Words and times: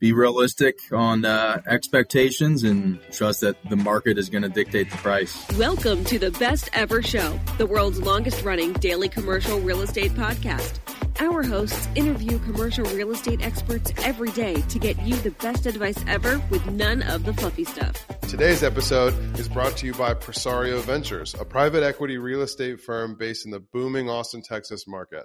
be 0.00 0.14
realistic 0.14 0.78
on 0.92 1.26
uh, 1.26 1.60
expectations 1.66 2.64
and 2.64 2.98
trust 3.12 3.42
that 3.42 3.56
the 3.68 3.76
market 3.76 4.16
is 4.16 4.30
going 4.30 4.42
to 4.42 4.48
dictate 4.48 4.90
the 4.90 4.96
price. 4.96 5.46
Welcome 5.58 6.04
to 6.06 6.18
the 6.18 6.30
Best 6.32 6.70
Ever 6.72 7.02
Show, 7.02 7.38
the 7.58 7.66
world's 7.66 8.00
longest 8.00 8.42
running 8.42 8.72
daily 8.72 9.10
commercial 9.10 9.60
real 9.60 9.82
estate 9.82 10.12
podcast. 10.12 10.78
Our 11.20 11.42
hosts 11.42 11.86
interview 11.94 12.38
commercial 12.38 12.86
real 12.86 13.10
estate 13.10 13.44
experts 13.44 13.92
every 13.98 14.30
day 14.30 14.62
to 14.62 14.78
get 14.78 14.98
you 15.02 15.16
the 15.16 15.32
best 15.32 15.66
advice 15.66 16.02
ever 16.06 16.40
with 16.48 16.64
none 16.70 17.02
of 17.02 17.24
the 17.24 17.34
fluffy 17.34 17.64
stuff. 17.64 18.02
Today's 18.22 18.62
episode 18.62 19.12
is 19.38 19.50
brought 19.50 19.76
to 19.78 19.86
you 19.86 19.92
by 19.92 20.14
Presario 20.14 20.80
Ventures, 20.80 21.34
a 21.34 21.44
private 21.44 21.82
equity 21.82 22.16
real 22.16 22.40
estate 22.40 22.80
firm 22.80 23.16
based 23.18 23.44
in 23.44 23.50
the 23.50 23.60
booming 23.60 24.08
Austin, 24.08 24.40
Texas 24.40 24.88
market. 24.88 25.24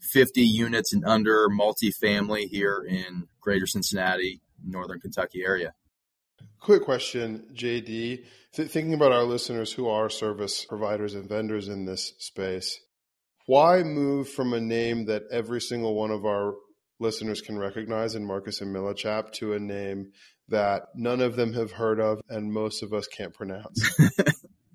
50 0.01 0.43
units 0.43 0.93
and 0.93 1.05
under 1.05 1.49
multifamily 1.49 2.49
here 2.49 2.85
in 2.87 3.29
greater 3.41 3.67
Cincinnati, 3.67 4.43
northern 4.65 5.01
Kentucky 5.01 5.43
area. 5.45 5.73
Quick 6.61 6.85
question, 6.85 7.45
JD. 7.55 8.25
Th- 8.55 8.71
thinking 8.71 8.95
about 8.95 9.13
our 9.13 9.25
listeners 9.25 9.73
who 9.73 9.89
are 9.89 10.09
service 10.09 10.65
providers 10.65 11.15
and 11.15 11.29
vendors 11.29 11.69
in 11.69 11.85
this 11.85 12.13
space, 12.19 12.79
why 13.47 13.83
move 13.83 14.29
from 14.29 14.53
a 14.53 14.61
name 14.61 15.07
that 15.07 15.25
every 15.31 15.61
single 15.61 15.95
one 15.95 16.11
of 16.11 16.25
our 16.25 16.55
listeners 17.01 17.41
can 17.41 17.59
recognize 17.59 18.15
in 18.15 18.25
Marcus 18.25 18.61
and 18.61 18.75
Millichap 18.75 19.33
to 19.33 19.55
a 19.55 19.59
name 19.59 20.13
that 20.49 20.89
none 20.95 21.21
of 21.21 21.37
them 21.37 21.55
have 21.55 21.73
heard 21.73 22.01
of 22.01 22.21
and 22.29 22.53
most 22.53 22.83
of 22.83 22.93
us 22.93 23.07
can't 23.07 23.35
pronounce? 23.35 23.97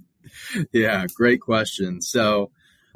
yeah, 0.73 1.05
great 1.15 1.41
question. 1.41 2.01
So 2.01 2.51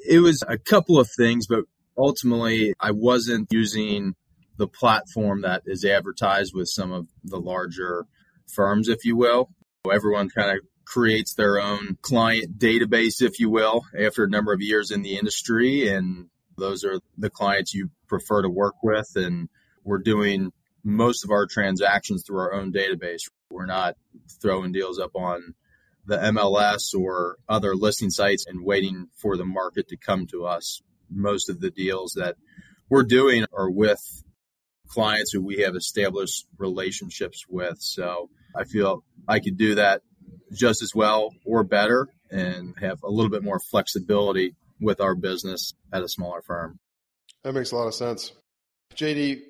it 0.07 0.19
was 0.19 0.44
a 0.47 0.57
couple 0.57 1.00
of 1.00 1.09
things, 1.17 1.47
but 1.47 1.66
ultimately, 1.97 2.73
I 2.79 2.91
wasn't 2.91 3.47
using 3.51 4.16
the 4.57 4.67
platform 4.67 5.41
that 5.41 5.63
is 5.66 5.85
advertised 5.85 6.53
with 6.53 6.67
some 6.67 6.91
of 6.91 7.07
the 7.23 7.39
larger 7.39 8.06
firms, 8.53 8.88
if 8.88 9.06
you 9.06 9.16
will. 9.16 9.50
Everyone 9.91 10.29
kind 10.29 10.51
of 10.51 10.66
creates 10.85 11.33
their 11.33 11.59
own 11.59 11.97
client 12.01 12.59
database, 12.59 13.22
if 13.22 13.39
you 13.39 13.50
will, 13.50 13.83
after 13.97 14.23
a 14.23 14.29
number 14.29 14.53
of 14.53 14.62
years 14.62 14.91
in 14.91 15.01
the 15.01 15.17
industry. 15.17 15.88
And 15.88 16.28
those 16.57 16.83
are 16.83 17.00
the 17.17 17.29
clients 17.29 17.73
you 17.73 17.89
prefer 18.07 18.41
to 18.41 18.50
work 18.50 18.75
with. 18.83 19.07
And 19.16 19.50
we're 19.83 20.00
doing 20.00 20.51
most 20.83 21.23
of 21.23 21.31
our 21.31 21.45
transactions 21.45 22.23
through 22.25 22.39
our 22.39 22.53
own 22.53 22.71
database. 22.73 23.29
We're 23.49 23.66
not 23.66 23.95
throwing 24.41 24.71
deals 24.71 24.99
up 24.99 25.16
on 25.16 25.53
the 26.05 26.17
MLS 26.17 26.94
or 26.94 27.38
other 27.47 27.75
listing 27.75 28.09
sites 28.09 28.45
and 28.45 28.66
waiting 28.66 29.07
for 29.16 29.38
the 29.38 29.45
market 29.45 29.88
to 29.89 29.97
come 29.97 30.27
to 30.27 30.45
us 30.45 30.81
most 31.09 31.49
of 31.49 31.59
the 31.59 31.71
deals 31.71 32.13
that 32.13 32.35
we're 32.89 33.03
doing 33.03 33.45
are 33.53 33.69
with 33.69 34.01
clients 34.88 35.31
who 35.31 35.41
we 35.41 35.61
have 35.61 35.75
established 35.75 36.45
relationships 36.57 37.45
with. 37.50 37.77
So 37.80 38.30
I 38.56 38.65
feel 38.65 39.03
I 39.27 39.39
could 39.39 39.57
do 39.57 39.75
that 39.75 40.01
just 40.51 40.81
as 40.81 40.94
well 40.94 41.33
or 41.45 41.63
better 41.63 42.07
and 42.30 42.75
have 42.80 43.01
a 43.03 43.09
little 43.09 43.31
bit 43.31 43.44
more 43.44 43.59
flexibility 43.59 44.56
with 44.80 45.00
our 45.00 45.15
business 45.15 45.74
at 45.91 46.03
a 46.03 46.09
smaller 46.09 46.41
firm. 46.41 46.80
That 47.44 47.53
makes 47.53 47.71
a 47.71 47.75
lot 47.75 47.88
of 47.88 47.94
sense. 47.94 48.31
JD, 48.95 49.41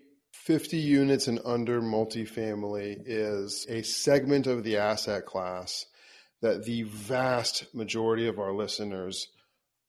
50 0.44 0.76
units 0.76 1.30
and 1.30 1.40
under 1.46 1.82
multifamily 1.82 3.02
is 3.06 3.66
a 3.70 3.82
segment 3.82 4.46
of 4.46 4.66
the 4.66 4.76
asset 4.76 5.26
class 5.26 5.86
that 6.42 6.66
the 6.66 6.84
vast 6.84 7.74
majority 7.74 8.28
of 8.28 8.40
our 8.40 8.52
listeners 8.52 9.30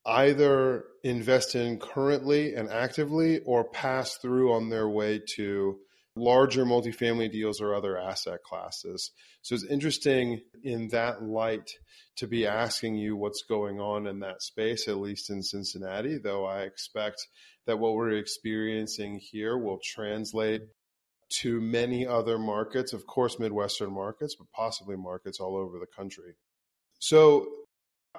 either 0.05 0.85
invest 1.03 1.55
in 1.55 1.77
currently 1.77 2.55
and 2.55 2.69
actively 2.69 3.39
or 3.39 3.65
pass 3.65 4.15
through 4.15 4.53
on 4.53 4.69
their 4.69 4.87
way 4.87 5.19
to 5.35 5.77
larger 6.15 6.63
multifamily 6.63 7.29
deals 7.29 7.59
or 7.59 7.75
other 7.75 7.97
asset 7.97 8.41
classes. 8.41 9.11
So 9.41 9.55
it's 9.55 9.65
interesting 9.65 10.39
in 10.63 10.87
that 10.89 11.21
light 11.21 11.69
to 12.15 12.27
be 12.27 12.47
asking 12.47 12.95
you 12.95 13.17
what's 13.17 13.43
going 13.43 13.81
on 13.81 14.07
in 14.07 14.19
that 14.19 14.41
space, 14.41 14.87
at 14.87 14.97
least 14.97 15.29
in 15.29 15.43
Cincinnati, 15.43 16.17
though 16.17 16.45
I 16.45 16.61
expect 16.61 17.27
that 17.65 17.79
what 17.79 17.95
we're 17.95 18.11
experiencing 18.11 19.19
here 19.19 19.57
will 19.57 19.79
translate 19.83 20.61
to 21.29 21.59
many 21.59 22.05
other 22.05 22.37
markets, 22.37 22.93
of 22.93 23.05
course, 23.07 23.39
Midwestern 23.39 23.91
markets, 23.91 24.35
but 24.35 24.47
possibly 24.51 24.95
markets 24.95 25.39
all 25.39 25.55
over 25.55 25.79
the 25.79 25.87
country. 25.87 26.35
So, 26.99 27.47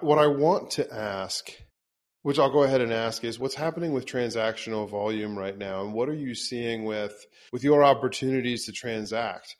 what 0.01 0.19
I 0.19 0.27
want 0.27 0.73
to 0.73 0.93
ask, 0.93 1.51
which 2.23 2.39
I'll 2.39 2.53
go 2.53 2.65
ahead 2.65 2.81
and 2.81 2.93
ask, 2.93 3.25
is 3.25 3.39
what's 3.39 3.55
happening 3.55 3.93
with 3.93 4.07
transactional 4.07 4.89
volume 4.89 5.39
right 5.39 5.57
now, 5.57 5.83
and 5.83 5.95
what 5.95 6.09
are 6.09 6.15
you 6.15 6.35
seeing 6.35 6.85
with 6.85 7.15
with 7.53 7.65
your 7.65 7.85
opportunities 7.85 8.67
to 8.67 8.73
transact? 8.73 9.57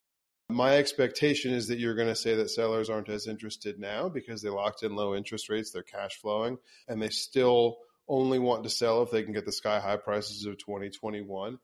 My 0.49 0.77
expectation 0.77 1.53
is 1.53 1.69
that 1.69 1.79
you're 1.79 1.97
going 1.97 2.09
to 2.09 2.15
say 2.15 2.37
that 2.37 2.51
sellers 2.51 2.89
aren't 2.89 3.09
as 3.09 3.27
interested 3.27 3.81
now 3.81 4.09
because 4.09 4.43
they 4.43 4.49
locked 4.49 4.85
in 4.85 4.95
low 4.95 5.17
interest 5.17 5.49
rates, 5.49 5.73
they're 5.73 5.83
cash 5.83 6.17
flowing, 6.21 6.59
and 6.87 7.03
they 7.03 7.09
still 7.09 7.79
only 8.09 8.39
want 8.39 8.65
to 8.65 8.71
sell 8.71 9.03
if 9.03 9.11
they 9.11 9.23
can 9.23 9.33
get 9.33 9.45
the 9.45 9.53
sky 9.53 9.81
high 9.81 9.97
prices 9.97 10.45
of 10.47 10.59
2021. 10.59 11.59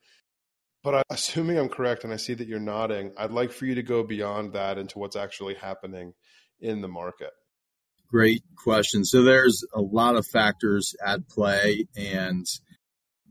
But 0.83 1.05
assuming 1.11 1.59
I'm 1.59 1.69
correct, 1.69 2.05
and 2.05 2.13
I 2.13 2.17
see 2.17 2.35
that 2.35 2.49
you're 2.49 2.61
nodding, 2.61 3.13
I'd 3.17 3.31
like 3.31 3.53
for 3.53 3.67
you 3.67 3.77
to 3.77 3.83
go 3.83 4.03
beyond 4.03 4.55
that 4.55 4.79
into 4.79 4.99
what's 4.99 5.17
actually 5.17 5.55
happening 5.55 6.15
in 6.61 6.81
the 6.81 6.89
market. 6.89 7.31
Great 8.09 8.43
question. 8.63 9.05
So 9.05 9.23
there's 9.23 9.65
a 9.75 9.81
lot 9.81 10.17
of 10.17 10.27
factors 10.27 10.95
at 11.05 11.29
play, 11.29 11.87
and 11.97 12.47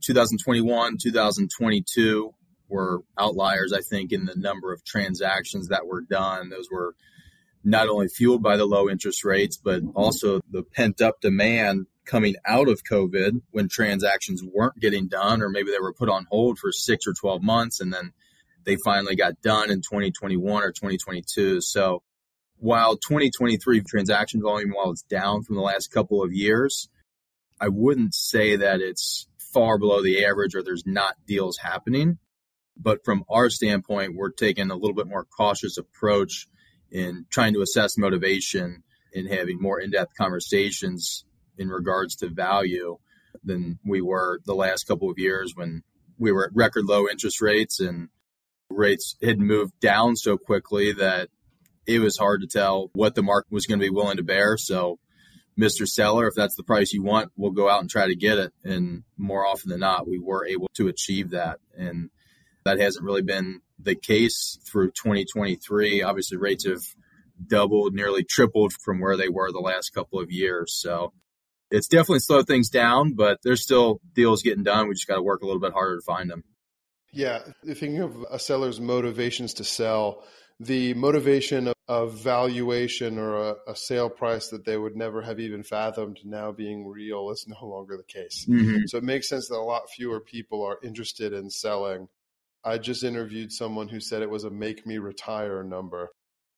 2021, 0.03 0.97
2022 0.99 2.33
were 2.67 3.01
outliers, 3.19 3.73
I 3.73 3.81
think, 3.81 4.11
in 4.11 4.25
the 4.25 4.35
number 4.35 4.73
of 4.73 4.83
transactions 4.83 5.67
that 5.67 5.85
were 5.85 6.01
done. 6.01 6.49
Those 6.49 6.69
were 6.71 6.95
not 7.63 7.89
only 7.89 8.07
fueled 8.07 8.41
by 8.41 8.57
the 8.57 8.65
low 8.65 8.89
interest 8.89 9.23
rates, 9.23 9.57
but 9.57 9.83
also 9.93 10.41
the 10.49 10.63
pent 10.63 11.01
up 11.01 11.21
demand 11.21 11.85
coming 12.11 12.35
out 12.45 12.67
of 12.67 12.83
COVID 12.83 13.41
when 13.51 13.69
transactions 13.69 14.43
weren't 14.43 14.77
getting 14.77 15.07
done, 15.07 15.41
or 15.41 15.49
maybe 15.49 15.71
they 15.71 15.79
were 15.79 15.93
put 15.93 16.09
on 16.09 16.27
hold 16.29 16.59
for 16.59 16.73
six 16.73 17.07
or 17.07 17.13
12 17.13 17.41
months 17.41 17.79
and 17.79 17.93
then 17.93 18.11
they 18.65 18.75
finally 18.83 19.15
got 19.15 19.41
done 19.41 19.71
in 19.71 19.77
2021 19.77 20.61
or 20.61 20.71
2022. 20.71 21.61
So 21.61 22.03
while 22.57 22.97
2023 22.97 23.81
transaction 23.81 24.41
volume, 24.41 24.71
while 24.71 24.91
it's 24.91 25.03
down 25.03 25.43
from 25.43 25.55
the 25.55 25.61
last 25.61 25.89
couple 25.91 26.21
of 26.21 26.33
years, 26.33 26.89
I 27.61 27.69
wouldn't 27.69 28.13
say 28.13 28.57
that 28.57 28.81
it's 28.81 29.25
far 29.53 29.77
below 29.77 30.03
the 30.03 30.25
average 30.25 30.53
or 30.53 30.63
there's 30.63 30.85
not 30.85 31.15
deals 31.25 31.57
happening. 31.57 32.17
But 32.77 33.05
from 33.05 33.23
our 33.29 33.49
standpoint, 33.49 34.15
we're 34.15 34.31
taking 34.31 34.69
a 34.69 34.75
little 34.75 34.95
bit 34.95 35.07
more 35.07 35.25
cautious 35.25 35.77
approach 35.77 36.47
in 36.91 37.25
trying 37.29 37.53
to 37.53 37.61
assess 37.61 37.97
motivation 37.97 38.83
and 39.13 39.29
having 39.29 39.61
more 39.61 39.79
in 39.79 39.91
depth 39.91 40.11
conversations 40.17 41.23
in 41.61 41.69
regards 41.69 42.15
to 42.17 42.27
value 42.27 42.97
than 43.43 43.79
we 43.85 44.01
were 44.01 44.39
the 44.45 44.55
last 44.55 44.87
couple 44.87 45.09
of 45.09 45.19
years 45.19 45.53
when 45.55 45.83
we 46.17 46.31
were 46.31 46.45
at 46.45 46.55
record 46.55 46.85
low 46.85 47.07
interest 47.07 47.41
rates 47.41 47.79
and 47.79 48.09
rates 48.69 49.15
had 49.21 49.39
moved 49.39 49.79
down 49.79 50.15
so 50.15 50.37
quickly 50.37 50.91
that 50.93 51.29
it 51.85 51.99
was 51.99 52.17
hard 52.17 52.41
to 52.41 52.47
tell 52.47 52.89
what 52.93 53.15
the 53.15 53.23
market 53.23 53.51
was 53.51 53.65
going 53.65 53.79
to 53.79 53.85
be 53.85 53.89
willing 53.89 54.17
to 54.17 54.23
bear. 54.23 54.57
So, 54.57 54.99
Mr. 55.59 55.87
Seller, 55.87 56.27
if 56.27 56.35
that's 56.35 56.55
the 56.55 56.63
price 56.63 56.93
you 56.93 57.03
want, 57.03 57.31
we'll 57.35 57.51
go 57.51 57.69
out 57.69 57.81
and 57.81 57.89
try 57.89 58.07
to 58.07 58.15
get 58.15 58.37
it. 58.37 58.53
And 58.63 59.03
more 59.17 59.45
often 59.45 59.69
than 59.69 59.81
not, 59.81 60.07
we 60.07 60.19
were 60.19 60.45
able 60.45 60.69
to 60.75 60.87
achieve 60.87 61.31
that. 61.31 61.59
And 61.77 62.09
that 62.63 62.79
hasn't 62.79 63.05
really 63.05 63.21
been 63.21 63.61
the 63.79 63.95
case 63.95 64.57
through 64.65 64.91
2023. 64.91 66.01
Obviously, 66.03 66.37
rates 66.37 66.65
have 66.65 66.83
doubled, 67.45 67.93
nearly 67.93 68.23
tripled 68.23 68.71
from 68.73 68.99
where 68.99 69.17
they 69.17 69.29
were 69.29 69.51
the 69.51 69.59
last 69.59 69.89
couple 69.89 70.19
of 70.19 70.31
years. 70.31 70.79
So 70.79 71.13
it's 71.71 71.88
definitely 71.88 72.19
slowed 72.19 72.47
things 72.47 72.69
down, 72.69 73.13
but 73.13 73.39
there's 73.44 73.63
still 73.63 74.00
deals 74.13 74.44
getting 74.44 74.63
done. 74.63 74.88
We 74.88 74.95
just 74.95 75.07
got 75.07 75.15
to 75.15 75.21
work 75.21 75.41
a 75.41 75.45
little 75.45 75.62
bit 75.62 75.73
harder 75.73 75.97
to 75.97 76.01
find 76.01 76.29
them. 76.29 76.44
Yeah. 77.13 77.39
Thinking 77.65 78.00
of 78.00 78.25
a 78.29 78.39
seller's 78.39 78.79
motivations 78.79 79.56
to 79.56 79.63
sell, 79.63 80.23
the 80.59 80.94
motivation 80.94 81.68
of, 81.68 81.75
of 81.88 82.13
valuation 82.13 83.18
or 83.18 83.50
a, 83.50 83.56
a, 83.68 83.75
sale 83.75 84.09
price 84.09 84.50
that 84.50 84.63
they 84.63 84.77
would 84.77 84.95
never 84.95 85.21
have 85.21 85.39
even 85.39 85.63
fathomed 85.63 86.19
now 86.23 86.51
being 86.51 86.88
real 86.88 87.31
is 87.31 87.45
no 87.47 87.68
longer 87.68 87.97
the 87.97 88.03
case. 88.03 88.45
Mm-hmm. 88.47 88.85
So 88.85 88.97
it 88.97 89.03
makes 89.03 89.27
sense 89.27 89.47
that 89.47 89.56
a 89.56 89.62
lot 89.62 89.89
fewer 89.89 90.21
people 90.21 90.63
are 90.63 90.77
interested 90.83 91.33
in 91.33 91.50
selling 91.50 92.07
I 92.63 92.77
just 92.77 93.03
interviewed 93.03 93.51
someone 93.51 93.88
who 93.88 94.00
said 94.00 94.21
it 94.21 94.29
was 94.29 94.44
a 94.44 94.50
make 94.50 94.85
me 94.85 94.97
retire 94.97 95.63
number. 95.63 96.09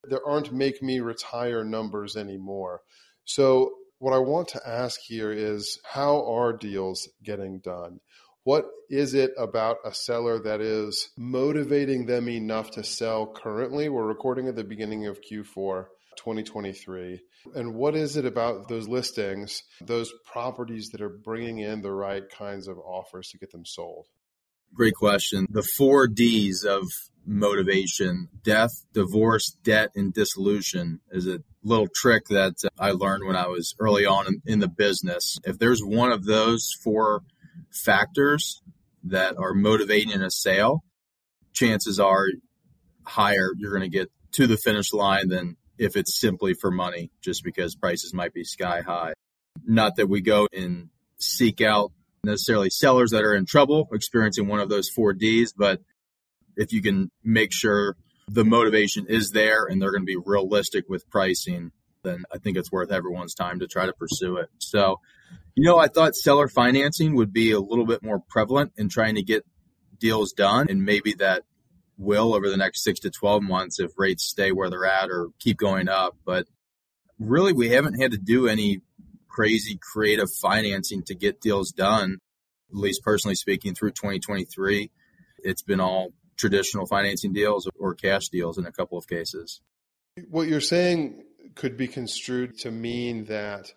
There 0.03 0.25
aren't 0.25 0.51
make 0.51 0.81
me 0.81 0.99
retire 0.99 1.63
numbers 1.63 2.17
anymore. 2.17 2.81
So, 3.25 3.71
what 4.03 4.13
I 4.13 4.17
want 4.17 4.49
to 4.49 4.67
ask 4.67 4.99
here 4.99 5.31
is 5.31 5.79
how 5.85 6.29
are 6.29 6.51
deals 6.51 7.07
getting 7.23 7.59
done? 7.59 8.01
What 8.43 8.65
is 8.89 9.13
it 9.13 9.31
about 9.37 9.77
a 9.85 9.93
seller 9.93 10.39
that 10.39 10.59
is 10.59 11.07
motivating 11.17 12.05
them 12.05 12.27
enough 12.27 12.71
to 12.71 12.83
sell 12.83 13.25
currently? 13.25 13.87
We're 13.87 14.05
recording 14.05 14.49
at 14.49 14.57
the 14.57 14.65
beginning 14.65 15.07
of 15.07 15.21
Q4 15.21 15.85
2023. 16.17 17.21
And 17.55 17.75
what 17.75 17.95
is 17.95 18.17
it 18.17 18.25
about 18.25 18.67
those 18.67 18.89
listings, 18.89 19.63
those 19.79 20.11
properties 20.29 20.89
that 20.89 21.01
are 21.01 21.21
bringing 21.23 21.59
in 21.59 21.81
the 21.81 21.93
right 21.93 22.29
kinds 22.29 22.67
of 22.67 22.77
offers 22.79 23.29
to 23.29 23.37
get 23.37 23.51
them 23.51 23.65
sold? 23.65 24.07
Great 24.73 24.95
question. 24.95 25.45
The 25.49 25.63
four 25.63 26.07
D's 26.07 26.63
of 26.63 26.87
motivation 27.25 28.27
death, 28.43 28.71
divorce, 28.93 29.55
debt, 29.63 29.89
and 29.95 30.13
dissolution 30.13 30.99
is 31.11 31.27
a 31.27 31.39
little 31.63 31.87
trick 31.93 32.23
that 32.29 32.55
I 32.79 32.91
learned 32.91 33.25
when 33.25 33.35
I 33.35 33.47
was 33.47 33.75
early 33.79 34.05
on 34.05 34.41
in, 34.45 34.59
the 34.59 34.67
business. 34.67 35.37
If 35.45 35.59
there's 35.59 35.81
one 35.81 36.11
of 36.11 36.25
those 36.25 36.69
four 36.83 37.21
factors 37.71 38.61
that 39.05 39.35
are 39.37 39.53
motivating 39.53 40.21
a 40.21 40.31
sale, 40.31 40.83
chances 41.53 41.99
are 41.99 42.25
higher 43.05 43.49
you're 43.57 43.77
going 43.77 43.89
to 43.89 43.97
get 43.97 44.09
to 44.31 44.47
the 44.47 44.57
finish 44.57 44.91
line 44.93 45.29
than 45.29 45.57
if 45.77 45.95
it's 45.95 46.19
simply 46.19 46.53
for 46.53 46.71
money, 46.71 47.11
just 47.21 47.43
because 47.43 47.75
prices 47.75 48.13
might 48.13 48.33
be 48.33 48.43
sky 48.43 48.81
high. 48.81 49.13
Not 49.65 49.97
that 49.97 50.07
we 50.07 50.21
go 50.21 50.47
and 50.51 50.89
seek 51.17 51.61
out 51.61 51.91
necessarily 52.23 52.69
sellers 52.69 53.11
that 53.11 53.23
are 53.23 53.35
in 53.35 53.45
trouble 53.45 53.87
experiencing 53.91 54.47
one 54.47 54.59
of 54.59 54.69
those 54.69 54.89
four 54.89 55.13
Ds, 55.13 55.53
but 55.53 55.81
if 56.55 56.71
you 56.71 56.81
can 56.81 57.11
make 57.23 57.51
sure 57.51 57.95
the 58.27 58.45
motivation 58.45 59.05
is 59.07 59.31
there 59.31 59.65
and 59.65 59.81
they're 59.81 59.91
going 59.91 60.03
to 60.03 60.05
be 60.05 60.21
realistic 60.23 60.85
with 60.87 61.09
pricing, 61.09 61.71
then 62.03 62.23
I 62.33 62.37
think 62.37 62.57
it's 62.57 62.71
worth 62.71 62.91
everyone's 62.91 63.33
time 63.33 63.59
to 63.59 63.67
try 63.67 63.85
to 63.85 63.93
pursue 63.93 64.37
it. 64.37 64.49
So, 64.59 64.99
you 65.55 65.65
know, 65.65 65.77
I 65.77 65.87
thought 65.87 66.15
seller 66.15 66.47
financing 66.47 67.15
would 67.15 67.33
be 67.33 67.51
a 67.51 67.59
little 67.59 67.85
bit 67.85 68.03
more 68.03 68.19
prevalent 68.29 68.73
in 68.77 68.89
trying 68.89 69.15
to 69.15 69.23
get 69.23 69.45
deals 69.99 70.33
done, 70.33 70.67
and 70.69 70.85
maybe 70.85 71.13
that 71.15 71.43
will 71.97 72.33
over 72.33 72.49
the 72.49 72.57
next 72.57 72.83
six 72.83 72.99
to 73.01 73.09
12 73.09 73.43
months 73.43 73.79
if 73.79 73.91
rates 73.97 74.23
stay 74.23 74.51
where 74.51 74.69
they're 74.69 74.85
at 74.85 75.09
or 75.09 75.29
keep 75.39 75.57
going 75.57 75.87
up. 75.87 76.17
But 76.25 76.47
really, 77.19 77.53
we 77.53 77.69
haven't 77.69 78.01
had 78.01 78.11
to 78.11 78.17
do 78.17 78.47
any 78.47 78.81
crazy 79.33 79.79
creative 79.81 80.31
financing 80.31 81.03
to 81.03 81.15
get 81.15 81.41
deals 81.41 81.71
done. 81.71 82.19
At 82.69 82.77
least 82.77 83.03
personally 83.03 83.35
speaking, 83.35 83.75
through 83.75 83.91
2023, 83.91 84.91
it's 85.39 85.61
been 85.61 85.79
all 85.79 86.13
traditional 86.37 86.85
financing 86.85 87.33
deals 87.33 87.69
or 87.77 87.93
cash 87.93 88.29
deals 88.29 88.57
in 88.57 88.65
a 88.65 88.71
couple 88.71 88.97
of 88.97 89.07
cases. 89.07 89.61
What 90.29 90.47
you're 90.47 90.61
saying 90.61 91.23
could 91.55 91.77
be 91.77 91.87
construed 91.87 92.57
to 92.59 92.71
mean 92.71 93.25
that 93.25 93.71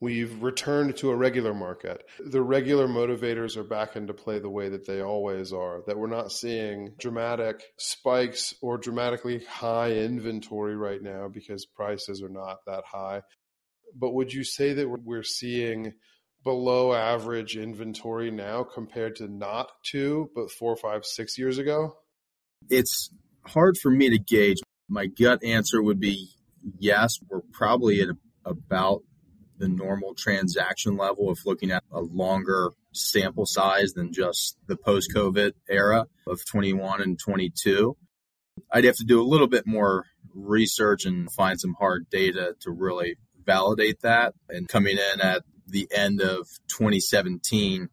we've 0.00 0.42
returned 0.42 0.96
to 0.98 1.10
a 1.10 1.16
regular 1.16 1.54
market. 1.54 2.04
The 2.18 2.42
regular 2.42 2.86
motivators 2.86 3.56
are 3.56 3.64
back 3.64 3.96
into 3.96 4.12
play 4.12 4.38
the 4.38 4.50
way 4.50 4.68
that 4.68 4.86
they 4.86 5.00
always 5.00 5.52
are, 5.52 5.82
that 5.86 5.96
we're 5.96 6.08
not 6.08 6.32
seeing 6.32 6.92
dramatic 6.98 7.62
spikes 7.78 8.54
or 8.60 8.76
dramatically 8.76 9.44
high 9.48 9.92
inventory 9.92 10.76
right 10.76 11.02
now 11.02 11.28
because 11.28 11.64
prices 11.64 12.22
are 12.22 12.28
not 12.28 12.58
that 12.66 12.84
high 12.84 13.22
but 13.94 14.12
would 14.12 14.32
you 14.32 14.44
say 14.44 14.74
that 14.74 14.88
we're 14.88 15.22
seeing 15.22 15.94
below 16.42 16.92
average 16.92 17.56
inventory 17.56 18.30
now 18.30 18.62
compared 18.62 19.16
to 19.16 19.28
not 19.28 19.70
two, 19.82 20.30
but 20.34 20.50
four, 20.50 20.76
five, 20.76 21.04
six 21.04 21.38
years 21.38 21.58
ago? 21.58 21.96
It's 22.68 23.10
hard 23.46 23.76
for 23.82 23.90
me 23.90 24.10
to 24.10 24.18
gauge. 24.18 24.58
My 24.88 25.06
gut 25.06 25.42
answer 25.42 25.82
would 25.82 26.00
be 26.00 26.28
yes. 26.78 27.18
We're 27.28 27.40
probably 27.52 28.00
at 28.02 28.08
about 28.44 29.02
the 29.58 29.68
normal 29.68 30.14
transaction 30.14 30.96
level 30.96 31.30
if 31.30 31.46
looking 31.46 31.70
at 31.70 31.84
a 31.92 32.00
longer 32.00 32.70
sample 32.92 33.46
size 33.46 33.92
than 33.92 34.12
just 34.12 34.56
the 34.66 34.76
post 34.76 35.12
COVID 35.14 35.52
era 35.68 36.06
of 36.26 36.44
21 36.44 37.02
and 37.02 37.18
22. 37.18 37.96
I'd 38.70 38.84
have 38.84 38.96
to 38.96 39.04
do 39.04 39.20
a 39.20 39.26
little 39.26 39.46
bit 39.46 39.66
more 39.66 40.04
research 40.34 41.04
and 41.04 41.30
find 41.32 41.60
some 41.60 41.74
hard 41.78 42.08
data 42.10 42.54
to 42.60 42.70
really 42.70 43.16
validate 43.44 44.00
that. 44.02 44.34
And 44.48 44.68
coming 44.68 44.98
in 44.98 45.20
at 45.20 45.42
the 45.66 45.88
end 45.94 46.20
of 46.20 46.48
2017 46.68 47.88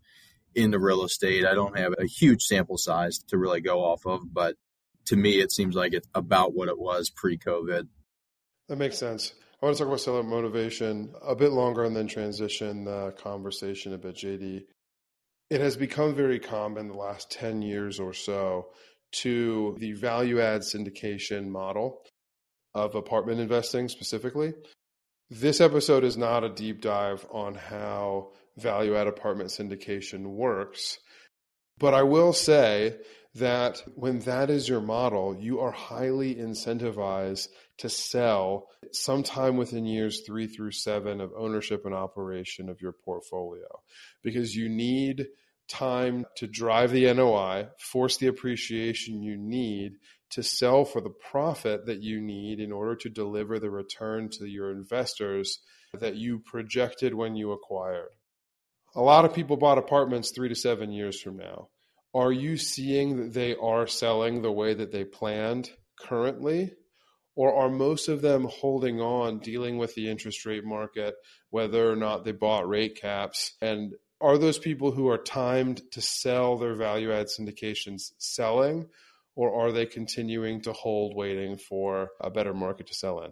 into 0.56 0.80
real 0.80 1.04
estate, 1.04 1.46
I 1.46 1.54
don't 1.54 1.78
have 1.78 1.94
a 1.98 2.06
huge 2.06 2.44
sample 2.44 2.78
size 2.78 3.20
to 3.28 3.38
really 3.38 3.62
go 3.62 3.84
off 3.84 4.06
of, 4.06 4.22
but 4.34 4.56
to 5.08 5.16
me, 5.16 5.40
it 5.40 5.52
seems 5.52 5.76
like 5.76 5.94
it's 5.94 6.08
about 6.14 6.54
what 6.54 6.68
it 6.68 6.80
was 6.80 7.10
pre 7.10 7.38
COVID. 7.38 7.88
That 8.68 8.78
makes 8.78 8.98
sense. 8.98 9.34
I 9.62 9.66
want 9.66 9.78
to 9.78 9.84
talk 9.84 9.90
about 9.90 10.02
seller 10.02 10.24
motivation 10.24 11.14
a 11.22 11.36
bit 11.36 11.52
longer 11.52 11.84
and 11.84 11.96
then 11.96 12.08
transition 12.08 12.86
the 12.86 13.14
conversation 13.18 13.94
a 13.94 13.98
bit, 13.98 14.16
JD. 14.16 14.64
It 15.50 15.62
has 15.62 15.76
become 15.76 16.16
very 16.16 16.40
common 16.40 16.88
the 16.88 16.96
last 16.96 17.32
10 17.32 17.62
years 17.62 18.00
or 18.00 18.14
so 18.14 18.70
to 19.12 19.76
the 19.80 19.92
value 19.92 20.40
add 20.40 20.62
syndication 20.62 21.48
model 21.48 22.02
of 22.74 22.96
apartment 22.96 23.40
investing 23.40 23.88
specifically. 23.88 24.54
This 25.34 25.62
episode 25.62 26.04
is 26.04 26.18
not 26.18 26.44
a 26.44 26.50
deep 26.50 26.82
dive 26.82 27.26
on 27.32 27.56
how 27.56 28.32
value 28.58 28.98
add 28.98 29.08
apartment 29.08 29.50
syndication 29.50 30.26
works, 30.26 31.00
but 31.80 31.94
I 31.94 32.04
will 32.04 32.34
say 32.34 32.98
that 33.36 33.82
when 33.96 34.20
that 34.20 34.50
is 34.50 34.68
your 34.68 34.82
model, 34.82 35.34
you 35.34 35.62
are 35.62 35.72
highly 35.72 36.36
incentivized 36.36 37.48
to 37.78 37.88
sell 37.88 38.68
sometime 38.92 39.56
within 39.56 39.86
years 39.86 40.20
three 40.28 40.48
through 40.48 40.74
seven 40.74 41.22
of 41.22 41.32
ownership 41.38 41.86
and 41.86 41.96
operation 41.96 42.68
of 42.68 42.82
your 42.82 42.92
portfolio 42.92 43.80
because 44.24 44.54
you 44.54 44.68
need 44.68 45.28
time 45.70 46.26
to 46.36 46.46
drive 46.46 46.92
the 46.92 47.12
NOI, 47.14 47.70
force 47.80 48.18
the 48.18 48.28
appreciation 48.28 49.24
you 49.24 49.38
need 49.38 49.94
to 50.32 50.44
sell 50.44 50.86
for 50.86 51.02
the 51.02 51.14
profit 51.32 51.86
that 51.86 52.02
you 52.02 52.22
need 52.22 52.60
in 52.60 52.72
order 52.72 52.96
to 52.96 53.10
deliver 53.10 53.60
the 53.60 53.70
return 53.70 54.30
to 54.30 54.46
your 54.46 54.72
investors 54.72 55.60
that 56.00 56.16
you 56.16 56.40
projected 56.40 57.14
when 57.14 57.36
you 57.36 57.52
acquired. 57.52 58.10
A 58.96 59.02
lot 59.02 59.26
of 59.26 59.34
people 59.34 59.58
bought 59.58 59.78
apartments 59.78 60.32
three 60.32 60.50
to 60.50 60.56
seven 60.56 60.92
years 60.92 61.22
from 61.22 61.38
now. 61.38 61.70
Are 62.14 62.32
you 62.32 62.58
seeing 62.58 63.18
that 63.18 63.34
they 63.34 63.56
are 63.56 63.88
selling 63.88 64.42
the 64.42 64.52
way 64.52 64.74
that 64.74 64.92
they 64.92 65.06
planned 65.06 65.72
currently? 66.00 66.74
Or 67.36 67.56
are 67.56 67.70
most 67.70 68.10
of 68.10 68.22
them 68.22 68.46
holding 68.50 69.00
on, 69.00 69.40
dealing 69.40 69.78
with 69.78 69.96
the 69.96 70.10
interest 70.10 70.46
rate 70.46 70.66
market, 70.66 71.16
whether 71.50 71.90
or 71.90 71.96
not 71.96 72.26
they 72.26 72.34
bought 72.34 72.68
rate 72.68 73.00
caps? 73.00 73.54
And 73.62 73.94
are 74.20 74.38
those 74.38 74.60
people 74.60 74.92
who 74.92 75.08
are 75.08 75.18
timed 75.18 75.82
to 75.92 76.02
sell 76.02 76.58
their 76.58 76.76
value 76.76 77.14
add 77.14 77.28
syndications 77.28 78.12
selling? 78.18 78.90
Or 79.36 79.62
are 79.62 79.72
they 79.72 79.86
continuing 79.86 80.62
to 80.62 80.74
hold 80.74 81.16
waiting 81.16 81.58
for 81.58 82.10
a 82.20 82.30
better 82.30 82.54
market 82.54 82.88
to 82.88 82.94
sell 82.94 83.24
in? 83.24 83.32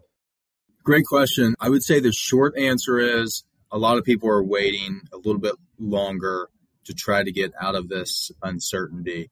Great 0.84 1.06
question. 1.06 1.56
I 1.60 1.70
would 1.70 1.84
say 1.84 2.00
the 2.00 2.12
short 2.12 2.58
answer 2.58 2.98
is 3.00 3.44
a 3.72 3.78
lot 3.78 3.98
of 3.98 4.04
people 4.04 4.30
are 4.30 4.44
waiting 4.44 5.02
a 5.14 5.18
little 5.18 5.40
bit 5.40 5.56
longer 5.78 6.50
to 6.86 6.94
try 6.94 7.24
to 7.24 7.32
get 7.32 7.52
out 7.62 7.76
of 7.76 7.90
this 7.90 8.32
uncertainty. 8.42 9.30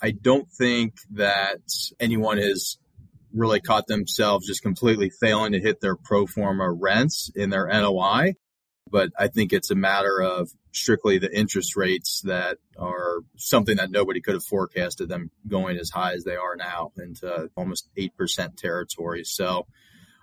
I 0.00 0.10
don't 0.10 0.48
think 0.50 0.94
that 1.12 1.60
anyone 1.98 2.38
has 2.38 2.76
really 3.32 3.60
caught 3.60 3.86
themselves 3.86 4.46
just 4.46 4.62
completely 4.62 5.10
failing 5.20 5.52
to 5.52 5.60
hit 5.60 5.80
their 5.80 5.96
pro 5.96 6.26
forma 6.26 6.70
rents 6.70 7.30
in 7.34 7.50
their 7.50 7.66
NOI 7.66 8.34
but 8.90 9.10
I 9.18 9.28
think 9.28 9.52
it's 9.52 9.70
a 9.70 9.74
matter 9.74 10.20
of 10.20 10.50
strictly 10.72 11.18
the 11.18 11.34
interest 11.34 11.76
rates 11.76 12.20
that 12.24 12.58
are 12.78 13.20
something 13.36 13.76
that 13.76 13.90
nobody 13.90 14.20
could 14.20 14.34
have 14.34 14.44
forecasted 14.44 15.08
them 15.08 15.30
going 15.48 15.78
as 15.78 15.90
high 15.90 16.12
as 16.12 16.24
they 16.24 16.36
are 16.36 16.56
now 16.56 16.92
into 16.98 17.50
almost 17.56 17.88
8% 17.96 18.56
territory. 18.56 19.24
So 19.24 19.66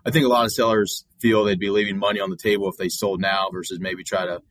I 0.06 0.12
think 0.12 0.26
a 0.26 0.30
lot 0.30 0.46
of 0.46 0.52
sellers 0.52 1.06
feel 1.20 1.44
they'd 1.44 1.60
be 1.60 1.70
leaving 1.70 1.98
money 1.98 2.20
on 2.20 2.30
the 2.30 2.38
table 2.38 2.70
if 2.70 2.78
they 2.78 2.90
sold 2.90 3.20
now 3.20 3.50
versus 3.52 3.80
maybe 3.80 4.04
try 4.04 4.26
to 4.26 4.42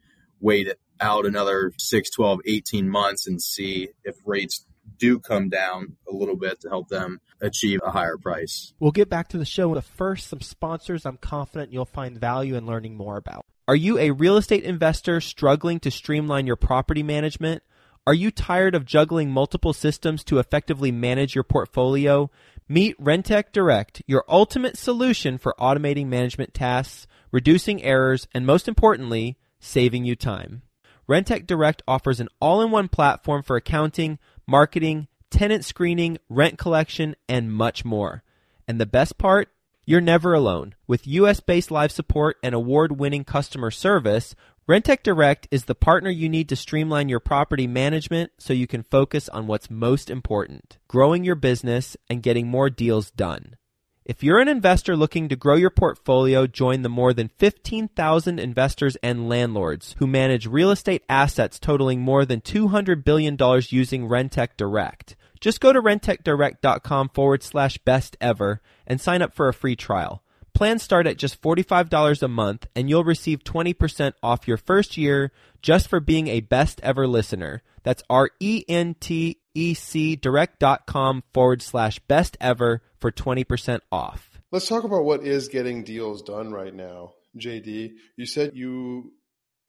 wait 0.40 0.66
it 0.66 0.80
out 1.00 1.26
another 1.26 1.72
6, 1.78 2.10
12, 2.10 2.40
18 2.44 2.88
months 2.88 3.26
and 3.26 3.40
see 3.40 3.88
if 4.04 4.16
rates 4.24 4.64
do 4.98 5.20
come 5.20 5.48
down 5.48 5.96
a 6.10 6.14
little 6.14 6.36
bit 6.36 6.60
to 6.60 6.68
help 6.68 6.88
them 6.88 7.20
achieve 7.40 7.80
a 7.84 7.90
higher 7.90 8.16
price. 8.16 8.72
We'll 8.80 8.90
get 8.90 9.08
back 9.08 9.28
to 9.28 9.38
the 9.38 9.44
show. 9.44 9.72
But 9.72 9.84
first, 9.84 10.28
some 10.28 10.40
sponsors 10.40 11.06
I'm 11.06 11.18
confident 11.18 11.72
you'll 11.72 11.84
find 11.84 12.18
value 12.18 12.56
in 12.56 12.66
learning 12.66 12.96
more 12.96 13.16
about. 13.16 13.46
Are 13.68 13.76
you 13.76 13.98
a 13.98 14.12
real 14.12 14.38
estate 14.38 14.64
investor 14.64 15.20
struggling 15.20 15.78
to 15.80 15.90
streamline 15.90 16.46
your 16.46 16.56
property 16.56 17.02
management? 17.02 17.62
Are 18.06 18.14
you 18.14 18.30
tired 18.30 18.74
of 18.74 18.86
juggling 18.86 19.30
multiple 19.30 19.74
systems 19.74 20.24
to 20.24 20.38
effectively 20.38 20.90
manage 20.90 21.34
your 21.34 21.44
portfolio? 21.44 22.30
Meet 22.66 22.98
Rentec 22.98 23.52
Direct, 23.52 24.00
your 24.06 24.24
ultimate 24.26 24.78
solution 24.78 25.36
for 25.36 25.54
automating 25.60 26.06
management 26.06 26.54
tasks, 26.54 27.06
reducing 27.30 27.82
errors, 27.82 28.26
and 28.32 28.46
most 28.46 28.68
importantly, 28.68 29.36
saving 29.60 30.06
you 30.06 30.16
time. 30.16 30.62
Rentec 31.06 31.46
Direct 31.46 31.82
offers 31.86 32.20
an 32.20 32.28
all-in-one 32.40 32.88
platform 32.88 33.42
for 33.42 33.56
accounting, 33.56 34.18
marketing, 34.46 35.08
tenant 35.30 35.66
screening, 35.66 36.16
rent 36.30 36.56
collection, 36.56 37.16
and 37.28 37.52
much 37.52 37.84
more. 37.84 38.22
And 38.66 38.80
the 38.80 38.86
best 38.86 39.18
part? 39.18 39.50
You're 39.88 40.02
never 40.02 40.34
alone. 40.34 40.74
With 40.86 41.06
US 41.06 41.40
based 41.40 41.70
live 41.70 41.90
support 41.90 42.36
and 42.42 42.54
award 42.54 43.00
winning 43.00 43.24
customer 43.24 43.70
service, 43.70 44.34
Rentec 44.68 45.02
Direct 45.02 45.48
is 45.50 45.64
the 45.64 45.74
partner 45.74 46.10
you 46.10 46.28
need 46.28 46.50
to 46.50 46.56
streamline 46.56 47.08
your 47.08 47.20
property 47.20 47.66
management 47.66 48.32
so 48.36 48.52
you 48.52 48.66
can 48.66 48.82
focus 48.82 49.30
on 49.30 49.46
what's 49.46 49.70
most 49.70 50.10
important 50.10 50.76
growing 50.88 51.24
your 51.24 51.36
business 51.36 51.96
and 52.10 52.22
getting 52.22 52.48
more 52.48 52.68
deals 52.68 53.10
done. 53.10 53.56
If 54.04 54.22
you're 54.22 54.40
an 54.40 54.48
investor 54.48 54.94
looking 54.94 55.26
to 55.30 55.36
grow 55.36 55.56
your 55.56 55.70
portfolio, 55.70 56.46
join 56.46 56.82
the 56.82 56.90
more 56.90 57.14
than 57.14 57.28
15,000 57.38 58.38
investors 58.38 58.98
and 59.02 59.26
landlords 59.26 59.94
who 60.00 60.06
manage 60.06 60.46
real 60.46 60.70
estate 60.70 61.02
assets 61.08 61.58
totaling 61.58 62.02
more 62.02 62.26
than 62.26 62.42
$200 62.42 63.04
billion 63.04 63.38
using 63.70 64.06
Rentec 64.06 64.48
Direct. 64.58 65.16
Just 65.40 65.60
go 65.60 65.72
to 65.72 65.80
rentecdirect.com 65.80 67.10
forward 67.10 67.42
slash 67.42 67.78
best 67.78 68.16
ever 68.20 68.60
and 68.86 69.00
sign 69.00 69.22
up 69.22 69.34
for 69.34 69.48
a 69.48 69.54
free 69.54 69.76
trial. 69.76 70.22
Plans 70.54 70.82
start 70.82 71.06
at 71.06 71.18
just 71.18 71.40
$45 71.40 72.22
a 72.22 72.28
month 72.28 72.66
and 72.74 72.88
you'll 72.88 73.04
receive 73.04 73.44
20% 73.44 74.12
off 74.22 74.48
your 74.48 74.56
first 74.56 74.96
year 74.96 75.30
just 75.62 75.88
for 75.88 76.00
being 76.00 76.26
a 76.26 76.40
best 76.40 76.80
ever 76.82 77.06
listener. 77.06 77.62
That's 77.84 78.02
R 78.10 78.30
E 78.40 78.64
N 78.68 78.96
T 78.98 79.38
E 79.54 79.74
C 79.74 80.16
direct.com 80.16 81.22
forward 81.32 81.62
slash 81.62 82.00
best 82.00 82.36
ever 82.40 82.82
for 82.98 83.12
20% 83.12 83.80
off. 83.92 84.40
Let's 84.50 84.68
talk 84.68 84.84
about 84.84 85.04
what 85.04 85.24
is 85.24 85.48
getting 85.48 85.84
deals 85.84 86.22
done 86.22 86.52
right 86.52 86.74
now. 86.74 87.12
JD, 87.36 87.92
you 88.16 88.26
said 88.26 88.52
you 88.54 89.12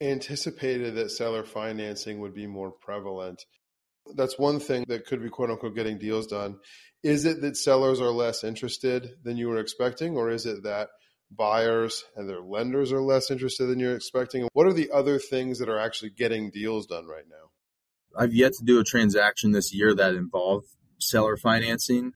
anticipated 0.00 0.94
that 0.94 1.10
seller 1.10 1.44
financing 1.44 2.18
would 2.20 2.34
be 2.34 2.46
more 2.46 2.72
prevalent. 2.72 3.44
That's 4.16 4.38
one 4.38 4.60
thing 4.60 4.84
that 4.88 5.06
could 5.06 5.22
be 5.22 5.28
quote 5.28 5.50
unquote 5.50 5.74
getting 5.74 5.98
deals 5.98 6.26
done. 6.26 6.58
Is 7.02 7.24
it 7.24 7.40
that 7.40 7.56
sellers 7.56 8.00
are 8.00 8.10
less 8.10 8.44
interested 8.44 9.10
than 9.24 9.36
you 9.36 9.48
were 9.48 9.58
expecting, 9.58 10.16
or 10.16 10.30
is 10.30 10.44
it 10.46 10.64
that 10.64 10.88
buyers 11.30 12.04
and 12.16 12.28
their 12.28 12.40
lenders 12.40 12.92
are 12.92 13.00
less 13.00 13.30
interested 13.30 13.66
than 13.66 13.78
you're 13.78 13.96
expecting? 13.96 14.48
What 14.52 14.66
are 14.66 14.72
the 14.72 14.90
other 14.92 15.18
things 15.18 15.58
that 15.58 15.68
are 15.68 15.78
actually 15.78 16.10
getting 16.10 16.50
deals 16.50 16.86
done 16.86 17.06
right 17.06 17.24
now? 17.28 17.50
I've 18.18 18.34
yet 18.34 18.52
to 18.54 18.64
do 18.64 18.80
a 18.80 18.84
transaction 18.84 19.52
this 19.52 19.72
year 19.72 19.94
that 19.94 20.14
involved 20.14 20.66
seller 20.98 21.36
financing. 21.36 22.12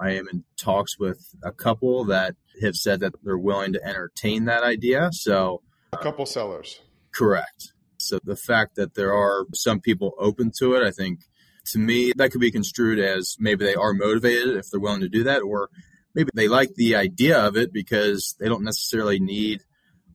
I 0.00 0.12
am 0.12 0.26
in 0.32 0.44
talks 0.56 0.98
with 0.98 1.34
a 1.42 1.52
couple 1.52 2.04
that 2.06 2.36
have 2.62 2.76
said 2.76 3.00
that 3.00 3.14
they're 3.22 3.36
willing 3.38 3.72
to 3.74 3.84
entertain 3.84 4.44
that 4.46 4.62
idea. 4.62 5.10
So, 5.12 5.62
a 5.92 5.98
couple 5.98 6.24
sellers. 6.24 6.80
Correct. 7.12 7.72
So 8.08 8.18
the 8.22 8.36
fact 8.36 8.76
that 8.76 8.94
there 8.94 9.14
are 9.14 9.46
some 9.54 9.80
people 9.80 10.14
open 10.18 10.50
to 10.58 10.74
it, 10.74 10.82
I 10.86 10.90
think 10.90 11.20
to 11.66 11.78
me, 11.78 12.12
that 12.16 12.30
could 12.30 12.40
be 12.40 12.50
construed 12.50 12.98
as 12.98 13.36
maybe 13.38 13.64
they 13.64 13.74
are 13.74 13.92
motivated 13.92 14.56
if 14.56 14.70
they're 14.70 14.80
willing 14.80 15.02
to 15.02 15.08
do 15.08 15.24
that, 15.24 15.42
or 15.42 15.68
maybe 16.14 16.30
they 16.34 16.48
like 16.48 16.74
the 16.74 16.96
idea 16.96 17.38
of 17.38 17.56
it 17.56 17.72
because 17.72 18.34
they 18.40 18.48
don't 18.48 18.64
necessarily 18.64 19.18
need 19.20 19.62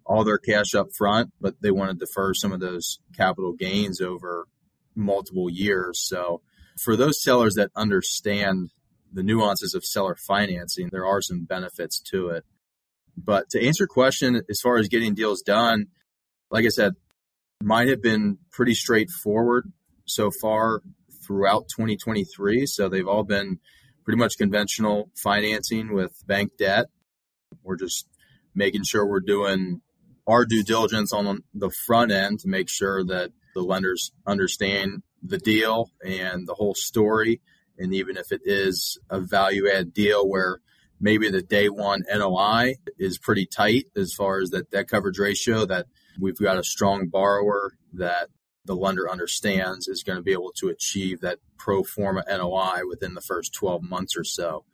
all 0.06 0.24
their 0.24 0.38
cash 0.38 0.74
up 0.76 0.88
front, 0.98 1.32
but 1.40 1.62
they 1.62 1.72
want 1.72 1.92
to 1.92 2.06
defer 2.06 2.34
some 2.34 2.52
of 2.52 2.60
those 2.60 3.00
capital 3.16 3.54
gains 3.54 4.02
over 4.02 4.48
multiple 4.96 5.50
years. 5.50 6.02
So 6.04 6.42
for 6.82 6.96
those 6.96 7.22
sellers 7.22 7.54
that 7.56 7.72
understand 7.76 8.72
the 9.12 9.24
nuances 9.24 9.74
of 9.76 9.86
seller 9.86 10.16
financing, 10.16 10.90
there 10.92 11.06
are 11.06 11.22
some 11.22 11.46
benefits 11.46 12.02
to 12.12 12.30
it. 12.30 12.44
But 13.16 13.50
to 13.52 13.64
answer 13.64 13.84
your 13.84 13.88
question, 13.88 14.42
as 14.50 14.60
far 14.60 14.78
as 14.78 14.88
getting 14.88 15.14
deals 15.14 15.42
done, 15.42 15.88
like 16.50 16.66
I 16.66 16.70
said, 16.70 16.94
mine 17.64 17.88
have 17.88 18.02
been 18.02 18.38
pretty 18.52 18.74
straightforward 18.74 19.72
so 20.06 20.30
far 20.42 20.82
throughout 21.26 21.70
2023. 21.70 22.66
So 22.66 22.90
they've 22.90 23.08
all 23.08 23.24
been 23.24 23.60
pretty 24.04 24.20
much 24.20 24.38
conventional 24.38 25.10
financing 25.16 25.94
with 25.94 26.12
bank 26.28 26.52
debt. 26.60 26.88
We're 27.64 27.78
just 27.78 28.08
making 28.54 28.84
sure 28.84 29.06
we're 29.06 29.22
doing 29.22 29.82
our 30.28 30.46
due 30.46 30.64
diligence 30.64 31.14
on 31.14 31.44
the 31.54 31.72
front 31.86 32.12
end 32.12 32.40
to 32.42 32.48
make 32.48 32.70
sure 32.70 33.04
that 33.06 33.32
the 33.56 33.62
lenders 33.62 34.12
understand 34.28 35.04
the 35.22 35.38
deal 35.38 35.90
and 36.06 36.48
the 36.48 36.54
whole 36.54 36.76
story. 36.76 37.42
And 37.78 37.94
even 37.94 38.18
if 38.18 38.32
it 38.32 38.42
is 38.44 39.00
a 39.10 39.20
value 39.20 39.70
add 39.70 39.94
deal 39.94 40.28
where 40.28 40.60
maybe 41.00 41.30
the 41.30 41.42
day 41.42 41.70
one 41.70 42.04
NOI 42.14 42.76
is 42.98 43.18
pretty 43.18 43.46
tight 43.46 43.86
as 43.96 44.14
far 44.14 44.42
as 44.42 44.50
that 44.50 44.70
debt 44.70 44.88
coverage 44.90 45.20
ratio, 45.20 45.66
that 45.66 45.88
we've 46.20 46.38
got 46.38 46.58
a 46.58 46.64
strong 46.64 47.08
borrower 47.08 47.74
that 47.94 48.30
the 48.66 48.76
lender 48.76 49.10
understands 49.10 49.88
is 49.88 50.04
going 50.04 50.18
to 50.18 50.24
be 50.24 50.32
able 50.32 50.54
to 50.58 50.70
achieve 50.70 51.22
that 51.22 51.40
pro 51.58 51.84
forma 51.84 52.24
NOI 52.28 52.82
within 52.88 53.14
the 53.14 53.22
first 53.22 53.54
12 53.54 53.84
months 53.84 54.16
or 54.16 54.24
so 54.24 54.66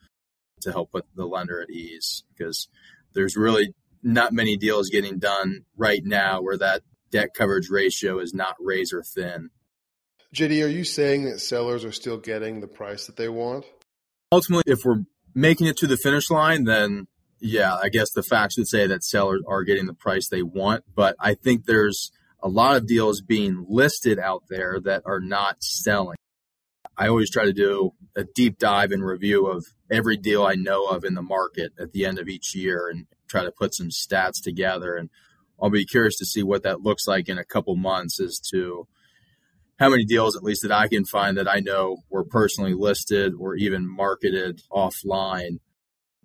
to 0.62 0.72
help 0.72 0.92
put 0.92 1.06
the 1.16 1.26
lender 1.26 1.62
at 1.62 1.70
ease 1.70 2.24
because 2.36 2.68
there's 3.14 3.36
really 3.36 3.74
not 4.04 4.34
many 4.34 4.58
deals 4.58 4.90
getting 4.90 5.20
done 5.20 5.66
right 5.76 6.02
now 6.04 6.42
where 6.42 6.58
that 6.58 6.82
debt 7.12 7.30
coverage 7.36 7.70
ratio 7.70 8.20
is 8.20 8.34
not 8.34 8.56
razor 8.60 9.04
thin. 9.04 9.50
JD, 10.36 10.64
are 10.64 10.70
you 10.70 10.84
saying 10.84 11.26
that 11.26 11.40
sellers 11.40 11.84
are 11.84 11.92
still 11.92 12.18
getting 12.18 12.62
the 12.62 12.68
price 12.68 13.08
that 13.08 13.18
they 13.18 13.30
want? 13.30 13.66
Ultimately, 14.32 14.72
if 14.72 14.80
we're 14.86 15.04
making 15.34 15.68
it 15.68 15.78
to 15.78 15.88
the 15.88 15.98
finish 15.98 16.30
line, 16.30 16.66
then 16.66 17.08
yeah, 17.40 17.76
I 17.76 17.90
guess 17.90 18.12
the 18.12 18.24
facts 18.24 18.58
would 18.58 18.68
say 18.68 18.88
that 18.88 19.04
sellers 19.04 19.42
are 19.48 19.64
getting 19.64 19.86
the 19.86 19.94
price 19.94 20.28
they 20.28 20.44
want. 20.44 20.84
But 20.94 21.16
I 21.20 21.34
think 21.34 21.66
there's 21.66 22.12
a 22.42 22.50
lot 22.50 22.76
of 22.76 22.88
deals 22.88 23.22
being 23.22 23.66
listed 23.68 24.20
out 24.20 24.44
there 24.50 24.80
that 24.82 25.04
are 25.06 25.20
not 25.20 25.64
selling. 25.64 26.18
I 26.98 27.08
always 27.08 27.32
try 27.32 27.46
to 27.46 27.54
do 27.54 27.92
a 28.16 28.24
deep 28.24 28.58
dive 28.58 28.92
and 28.92 29.06
review 29.06 29.48
of 29.48 29.66
every 29.90 30.18
deal 30.18 30.46
I 30.46 30.56
know 30.56 30.88
of 30.88 31.06
in 31.06 31.14
the 31.14 31.22
market 31.22 31.72
at 31.80 31.94
the 31.94 32.06
end 32.06 32.20
of 32.20 32.28
each 32.28 32.54
year 32.54 32.90
and 32.90 33.06
try 33.28 33.44
to 33.44 33.52
put 33.52 33.74
some 33.74 33.90
stats 33.90 34.42
together. 34.44 34.96
And 34.96 35.10
I'll 35.62 35.70
be 35.70 35.86
curious 35.86 36.18
to 36.18 36.26
see 36.26 36.44
what 36.44 36.64
that 36.64 36.82
looks 36.82 37.08
like 37.08 37.30
in 37.30 37.38
a 37.38 37.46
couple 37.46 37.76
months 37.76 38.20
as 38.20 38.40
to 38.52 38.88
how 39.78 39.90
many 39.90 40.04
deals, 40.04 40.36
at 40.36 40.44
least 40.44 40.64
that 40.64 40.74
I 40.74 40.90
can 40.90 41.06
find, 41.06 41.38
that 41.38 41.50
I 41.50 41.60
know 41.60 42.00
were 42.10 42.26
personally 42.26 42.74
listed 42.74 43.34
or 43.40 43.56
even 43.56 43.88
marketed 43.88 44.62
offline 44.70 45.60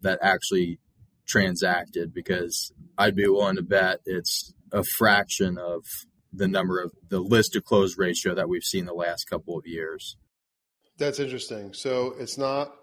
that 0.02 0.18
actually 0.23 0.80
transacted 1.26 2.12
because 2.12 2.73
I'd 2.99 3.16
be 3.16 3.26
willing 3.26 3.57
to 3.57 3.62
bet 3.62 4.00
it's 4.04 4.52
a 4.73 4.85
fraction 4.85 5.59
of 5.59 5.85
the 6.33 6.49
number 6.49 6.81
of 6.81 6.93
the 7.09 7.21
list 7.21 7.52
to 7.52 7.61
close 7.61 7.97
ratio 7.97 8.35
that 8.35 8.49
we've 8.49 8.64
seen 8.64 8.87
the 8.87 8.93
last 8.93 9.25
couple 9.25 9.57
of 9.57 9.66
years. 9.66 10.16
That's 10.99 11.21
interesting. 11.21 11.75
So 11.75 12.14
it's 12.19 12.38
not 12.38 12.75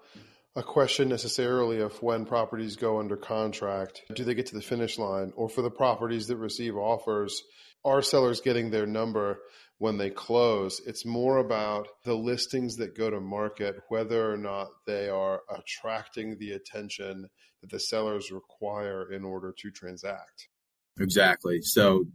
a 0.56 0.64
question 0.64 1.08
necessarily 1.08 1.80
of 1.80 2.02
when 2.02 2.26
properties 2.26 2.76
go 2.76 3.00
under 3.00 3.16
contract, 3.16 4.02
do 4.16 4.24
they 4.24 4.34
get 4.34 4.48
to 4.48 4.56
the 4.56 4.62
finish 4.62 4.98
line? 4.98 5.32
Or 5.36 5.48
for 5.48 5.62
the 5.62 5.72
properties 5.72 6.28
that 6.28 6.38
receive 6.38 6.76
offers, 6.76 7.42
are 7.84 8.02
sellers 8.02 8.42
getting 8.42 8.70
their 8.70 8.86
number 8.86 9.40
when 9.78 9.98
they 9.98 10.10
close? 10.10 10.82
It's 10.86 11.06
more 11.06 11.38
about 11.38 11.88
the 12.04 12.14
listings 12.14 12.78
that 12.78 12.98
go 12.98 13.10
to 13.10 13.20
market, 13.20 13.76
whether 13.90 14.32
or 14.32 14.38
not 14.38 14.70
they 14.86 15.10
are 15.10 15.42
attracting 15.50 16.38
the 16.38 16.52
attention 16.52 17.30
that 17.62 17.70
the 17.70 17.80
sellers 17.80 18.32
require 18.32 19.12
in 19.12 19.24
order 19.24 19.54
to 19.58 19.72
transact. 19.72 20.48
Exactly. 21.00 21.62
So, 21.62 22.06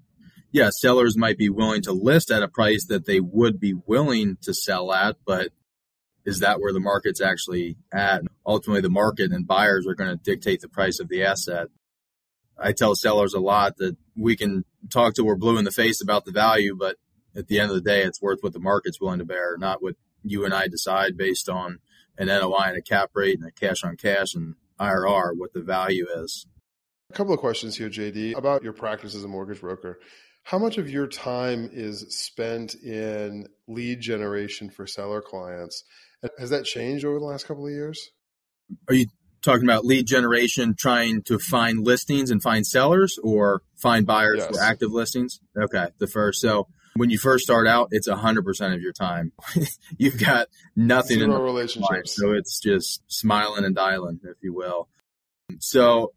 yeah, 0.53 0.71
sellers 0.71 1.17
might 1.17 1.39
be 1.39 1.49
willing 1.49 1.83
to 1.83 1.93
list 1.93 2.31
at 2.31 2.43
a 2.43 2.49
price 2.49 2.87
that 2.87 3.07
they 3.07 3.21
would 3.21 3.59
be 3.59 3.75
willing 3.75 4.37
to 4.43 4.55
sell 4.55 4.93
at, 4.93 5.17
but 5.27 5.51
is 6.25 6.41
that 6.41 6.61
where 6.61 6.73
the 6.73 6.81
market's 6.81 7.21
actually 7.21 7.77
at? 7.93 8.23
Ultimately, 8.45 8.81
the 8.81 8.91
market 8.91 9.33
and 9.33 9.47
buyers 9.47 9.87
are 9.87 9.95
going 9.95 10.11
to 10.11 10.23
dictate 10.23 10.61
the 10.61 10.69
price 10.69 10.99
of 11.01 11.09
the 11.09 11.25
asset. 11.25 11.69
I 12.59 12.73
tell 12.73 12.95
sellers 12.95 13.35
a 13.35 13.41
lot 13.41 13.77
that 13.79 13.97
we 14.17 14.37
can 14.37 14.65
talk 14.91 15.15
till 15.15 15.27
we're 15.27 15.37
blue 15.37 15.59
in 15.59 15.65
the 15.65 15.71
face 15.71 16.01
about 16.01 16.25
the 16.25 16.33
value, 16.33 16.77
but 16.79 16.97
at 17.35 17.49
the 17.49 17.59
end 17.59 17.71
of 17.71 17.77
the 17.77 17.83
day, 17.83 18.03
it's 18.03 18.23
worth 18.23 18.39
what 18.41 18.53
the 18.53 18.59
market's 18.61 19.01
willing 19.01 19.19
to 19.19 19.25
bear, 19.25 19.57
not 19.59 19.83
what 19.83 19.97
you 20.23 20.45
and 20.45 20.55
I 20.55 20.69
decide 20.69 21.17
based 21.17 21.49
on 21.49 21.79
an 22.19 22.29
NOI 22.29 22.69
and 22.69 22.79
a 22.79 22.83
cap 22.83 23.11
rate 23.15 23.39
and 23.39 23.47
a 23.47 23.53
cash 23.53 23.85
on 23.85 23.97
cash 23.97 24.35
and 24.35 24.55
IRR, 24.81 25.37
what 25.37 25.53
the 25.53 25.61
value 25.61 26.07
is. 26.17 26.47
A 27.11 27.13
couple 27.13 27.35
of 27.35 27.41
questions 27.41 27.77
here, 27.77 27.89
JD, 27.89 28.37
about 28.37 28.63
your 28.63 28.73
practice 28.73 29.15
as 29.15 29.23
a 29.23 29.29
mortgage 29.29 29.61
broker. 29.61 30.01
How 30.43 30.59
much 30.59 30.79
of 30.79 30.89
your 30.89 31.07
time 31.07 31.69
is 31.73 32.07
spent 32.17 32.75
in 32.75 33.49
lead 33.67 34.01
generation 34.01 34.71
for 34.71 34.87
seller 34.87 35.21
clients? 35.21 35.85
Has 36.39 36.51
that 36.51 36.65
changed 36.65 37.05
over 37.05 37.19
the 37.19 37.25
last 37.25 37.47
couple 37.47 37.67
of 37.67 37.73
years? 37.73 38.11
Are 38.89 38.95
you 38.95 39.07
talking 39.47 39.65
about 39.65 39.85
lead 39.85 40.07
generation, 40.07 40.75
trying 40.79 41.23
to 41.23 41.39
find 41.39 41.85
listings 41.85 42.31
and 42.31 42.43
find 42.43 42.67
sellers, 42.67 43.19
or 43.23 43.63
find 43.77 44.07
buyers 44.07 44.39
yes. 44.41 44.49
for 44.49 44.63
active 44.63 44.93
listings? 44.93 45.41
Okay, 45.57 45.87
the 45.99 46.07
first. 46.07 46.41
So 46.41 46.69
when 46.97 47.11
you 47.11 47.19
first 47.19 47.45
start 47.45 47.67
out, 47.67 47.89
it's 47.93 48.09
hundred 48.09 48.45
percent 48.45 48.75
of 48.75 48.81
your 48.81 48.93
time. 48.93 49.33
You've 49.99 50.19
got 50.19 50.49
nothing 50.75 51.19
Zero 51.19 51.31
in 51.31 51.39
the 51.39 51.43
relationships, 51.43 52.15
so 52.15 52.33
it's 52.33 52.61
just 52.61 53.03
smiling 53.07 53.65
and 53.65 53.75
dialing, 53.75 54.21
if 54.25 54.37
you 54.43 54.55
will. 54.55 54.89
So 55.61 56.13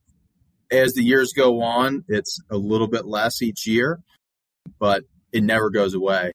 as 0.71 0.93
the 0.93 1.03
years 1.03 1.33
go 1.35 1.61
on, 1.61 2.03
it's 2.07 2.39
a 2.49 2.57
little 2.57 2.87
bit 2.87 3.05
less 3.05 3.41
each 3.41 3.65
year, 3.65 3.99
but 4.79 5.03
it 5.31 5.43
never 5.43 5.69
goes 5.69 5.93
away 5.93 6.31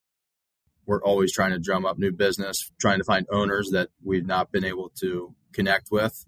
we're 0.87 1.03
always 1.03 1.33
trying 1.33 1.53
to 1.53 1.59
drum 1.59 1.87
up 1.87 1.99
new 1.99 2.13
business, 2.13 2.71
trying 2.81 2.99
to 2.99 3.05
find 3.05 3.27
owners 3.31 3.71
that 3.73 3.89
we've 4.03 4.27
not 4.27 4.53
been 4.53 4.65
able 4.65 4.91
to 5.01 5.35
connect 5.53 5.91
with. 5.91 6.27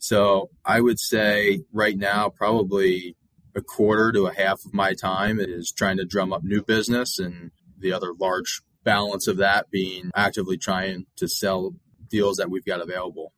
So 0.00 0.48
I 0.64 0.80
would 0.80 0.98
say 0.98 1.60
right 1.72 1.96
now, 1.96 2.30
probably 2.30 3.16
a 3.54 3.60
quarter 3.60 4.12
to 4.12 4.26
a 4.26 4.34
half 4.34 4.64
of 4.64 4.72
my 4.72 4.94
time 4.94 5.38
is 5.38 5.70
trying 5.70 5.98
to 5.98 6.06
drum 6.06 6.32
up 6.32 6.42
new 6.42 6.62
business, 6.62 7.18
and 7.18 7.50
the 7.78 7.92
other 7.92 8.12
large 8.18 8.62
balance 8.82 9.26
of 9.26 9.36
that 9.36 9.70
being 9.70 10.10
actively 10.16 10.56
trying 10.56 11.04
to 11.16 11.28
sell 11.28 11.74
deals 12.08 12.38
that 12.38 12.50
we've 12.50 12.64
got 12.64 12.80
available, 12.80 13.32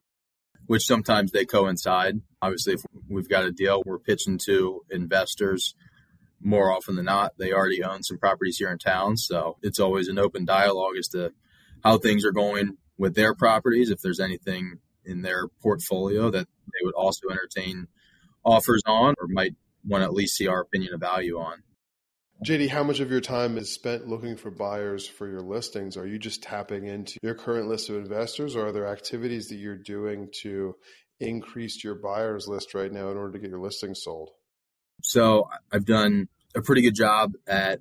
which 0.67 0.87
sometimes 0.87 1.33
they 1.33 1.45
coincide. 1.45 2.21
Obviously, 2.41 2.75
if 2.75 2.83
we've 3.09 3.29
got 3.29 3.45
a 3.45 3.51
deal 3.51 3.83
we're 3.85 3.99
pitching 3.99 4.39
to 4.39 4.83
investors 4.89 5.75
more 6.41 6.71
often 6.71 6.95
than 6.95 7.07
not, 7.07 7.33
they 7.39 7.53
already 7.53 7.83
own 7.83 8.05
some 8.05 8.19
properties 8.19 8.59
here 8.59 8.71
in 8.71 8.79
town. 8.79 9.17
So 9.17 9.57
it's 9.63 9.81
always 9.81 10.09
an 10.09 10.19
open 10.19 10.45
dialogue 10.45 10.97
as 10.97 11.09
to 11.09 11.33
how 11.83 11.99
things 11.99 12.25
are 12.25 12.33
going 12.33 12.77
with 12.97 13.15
their 13.15 13.35
properties. 13.35 13.91
If 13.91 14.01
there's 14.01 14.21
anything 14.21 14.79
in 15.05 15.23
their 15.23 15.49
portfolio 15.63 16.31
that 16.31 16.47
they 16.67 16.85
would 16.85 16.95
also 16.95 17.29
entertain 17.31 17.89
offers 18.45 18.83
on 18.87 19.15
or 19.21 19.29
might 19.29 19.55
want 19.85 20.03
to 20.03 20.07
at 20.07 20.13
least 20.13 20.37
see 20.37 20.47
our 20.47 20.61
opinion 20.61 20.95
of 20.95 21.01
value 21.01 21.39
on. 21.39 21.63
JD, 22.45 22.71
how 22.71 22.83
much 22.83 22.99
of 22.99 23.11
your 23.11 23.21
time 23.21 23.57
is 23.57 23.73
spent 23.73 24.09
looking 24.09 24.37
for 24.37 24.51
buyers 24.51 25.07
for 25.07 25.29
your 25.29 25.43
listings? 25.43 25.97
Are 25.97 26.07
you 26.07 26.19
just 26.19 26.43
tapping 26.43 26.87
into 26.87 27.19
your 27.23 27.35
current 27.35 27.69
list 27.69 27.89
of 27.89 27.97
investors, 27.97 28.57
or 28.57 28.67
are 28.67 28.73
there 28.73 28.89
activities 28.89 29.49
that 29.49 29.57
you're 29.57 29.77
doing 29.77 30.29
to 30.43 30.75
increase 31.21 31.85
your 31.85 31.95
buyers 31.95 32.49
list 32.49 32.75
right 32.75 32.91
now 32.91 33.11
in 33.11 33.17
order 33.17 33.33
to 33.35 33.39
get 33.39 33.51
your 33.51 33.61
listings 33.61 34.03
sold? 34.03 34.31
So 35.05 35.49
I've 35.73 35.85
done 35.85 36.29
a 36.57 36.63
pretty 36.63 36.83
good 36.83 36.97
job 36.97 37.33
at 37.47 37.81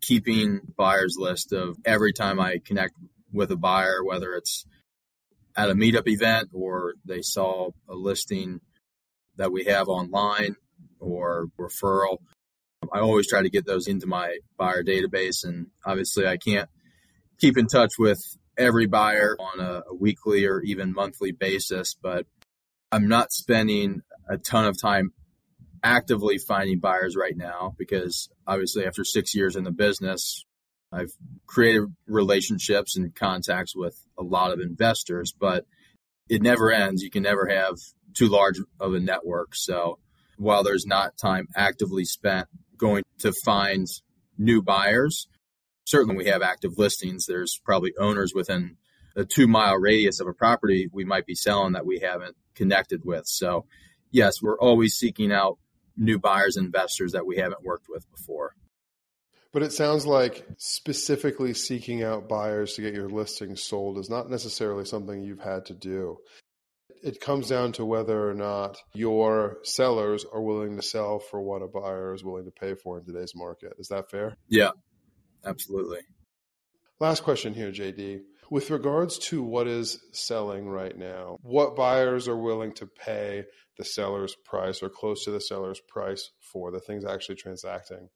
keeping 0.00 0.60
buyers 0.76 1.16
list 1.18 1.52
of 1.52 1.76
every 1.84 2.14
time 2.14 2.40
I 2.40 2.58
connect 2.64 2.94
with 3.32 3.50
a 3.50 3.56
buyer, 3.56 4.02
whether 4.02 4.34
it's 4.34 4.66
at 5.56 5.70
a 5.70 5.74
meetup 5.74 6.06
event 6.06 6.48
or 6.52 6.94
they 7.04 7.22
saw 7.22 7.70
a 7.88 7.94
listing 7.94 8.60
that 9.36 9.52
we 9.52 9.64
have 9.64 9.88
online 9.88 10.56
or 10.98 11.46
referral. 11.58 12.18
I 12.92 13.00
always 13.00 13.28
try 13.28 13.42
to 13.42 13.50
get 13.50 13.66
those 13.66 13.86
into 13.86 14.06
my 14.06 14.38
buyer 14.56 14.82
database. 14.82 15.44
And 15.44 15.68
obviously, 15.84 16.26
I 16.26 16.36
can't 16.36 16.68
keep 17.38 17.56
in 17.56 17.66
touch 17.66 17.92
with 17.98 18.20
every 18.58 18.86
buyer 18.86 19.36
on 19.38 19.60
a, 19.60 19.82
a 19.90 19.94
weekly 19.94 20.46
or 20.46 20.60
even 20.60 20.92
monthly 20.92 21.32
basis, 21.32 21.94
but 22.00 22.26
I'm 22.90 23.08
not 23.08 23.32
spending 23.32 24.02
a 24.28 24.36
ton 24.36 24.66
of 24.66 24.80
time 24.80 25.12
actively 25.82 26.38
finding 26.38 26.78
buyers 26.78 27.16
right 27.16 27.36
now 27.36 27.74
because 27.78 28.28
obviously 28.46 28.86
after 28.86 29.04
six 29.04 29.34
years 29.34 29.56
in 29.56 29.64
the 29.64 29.72
business, 29.72 30.44
I've 30.92 31.12
created 31.46 31.84
relationships 32.06 32.96
and 32.96 33.14
contacts 33.14 33.74
with 33.74 33.98
a 34.18 34.22
lot 34.22 34.52
of 34.52 34.60
investors, 34.60 35.32
but 35.32 35.64
it 36.28 36.42
never 36.42 36.70
ends. 36.70 37.02
You 37.02 37.10
can 37.10 37.22
never 37.22 37.46
have 37.46 37.76
too 38.14 38.28
large 38.28 38.60
of 38.78 38.94
a 38.94 39.00
network. 39.00 39.54
So 39.54 39.98
while 40.36 40.62
there's 40.62 40.86
not 40.86 41.16
time 41.16 41.48
actively 41.56 42.04
spent 42.04 42.48
going 42.76 43.02
to 43.20 43.32
find 43.32 43.86
new 44.36 44.62
buyers, 44.62 45.28
certainly 45.84 46.16
we 46.16 46.26
have 46.26 46.42
active 46.42 46.72
listings. 46.76 47.26
There's 47.26 47.60
probably 47.64 47.92
owners 47.98 48.32
within 48.34 48.76
a 49.16 49.24
two 49.24 49.46
mile 49.46 49.76
radius 49.76 50.20
of 50.20 50.26
a 50.26 50.32
property 50.32 50.88
we 50.92 51.04
might 51.04 51.26
be 51.26 51.34
selling 51.34 51.72
that 51.72 51.86
we 51.86 52.00
haven't 52.00 52.36
connected 52.54 53.04
with. 53.04 53.26
So 53.26 53.66
yes, 54.10 54.42
we're 54.42 54.58
always 54.58 54.94
seeking 54.94 55.32
out 55.32 55.58
new 55.96 56.18
buyers 56.18 56.56
investors 56.56 57.12
that 57.12 57.26
we 57.26 57.36
haven't 57.36 57.64
worked 57.64 57.86
with 57.88 58.10
before. 58.10 58.54
But 59.52 59.62
it 59.62 59.72
sounds 59.72 60.06
like 60.06 60.46
specifically 60.56 61.52
seeking 61.52 62.02
out 62.02 62.28
buyers 62.28 62.74
to 62.74 62.82
get 62.82 62.94
your 62.94 63.10
listing 63.10 63.54
sold 63.54 63.98
is 63.98 64.08
not 64.08 64.30
necessarily 64.30 64.86
something 64.86 65.22
you've 65.22 65.40
had 65.42 65.66
to 65.66 65.74
do. 65.74 66.18
It 67.02 67.20
comes 67.20 67.48
down 67.48 67.72
to 67.72 67.84
whether 67.84 68.30
or 68.30 68.32
not 68.32 68.78
your 68.94 69.58
sellers 69.64 70.24
are 70.32 70.40
willing 70.40 70.76
to 70.76 70.82
sell 70.82 71.18
for 71.18 71.40
what 71.42 71.60
a 71.60 71.68
buyer 71.68 72.14
is 72.14 72.24
willing 72.24 72.46
to 72.46 72.50
pay 72.50 72.74
for 72.74 72.98
in 72.98 73.04
today's 73.04 73.34
market. 73.34 73.74
Is 73.78 73.88
that 73.88 74.10
fair? 74.10 74.36
Yeah, 74.48 74.70
absolutely. 75.44 75.98
Last 77.00 77.22
question 77.22 77.52
here, 77.52 77.72
JD. 77.72 78.20
With 78.50 78.70
regards 78.70 79.18
to 79.18 79.42
what 79.42 79.66
is 79.66 79.98
selling 80.12 80.68
right 80.68 80.96
now, 80.96 81.38
what 81.42 81.74
buyers 81.74 82.28
are 82.28 82.36
willing 82.36 82.72
to 82.74 82.86
pay 82.86 83.44
the 83.76 83.84
seller's 83.84 84.36
price 84.44 84.82
or 84.82 84.88
close 84.88 85.24
to 85.24 85.30
the 85.30 85.40
seller's 85.40 85.80
price 85.88 86.30
for 86.40 86.70
the 86.70 86.80
things 86.80 87.04
actually 87.04 87.36
transacting? 87.36 88.08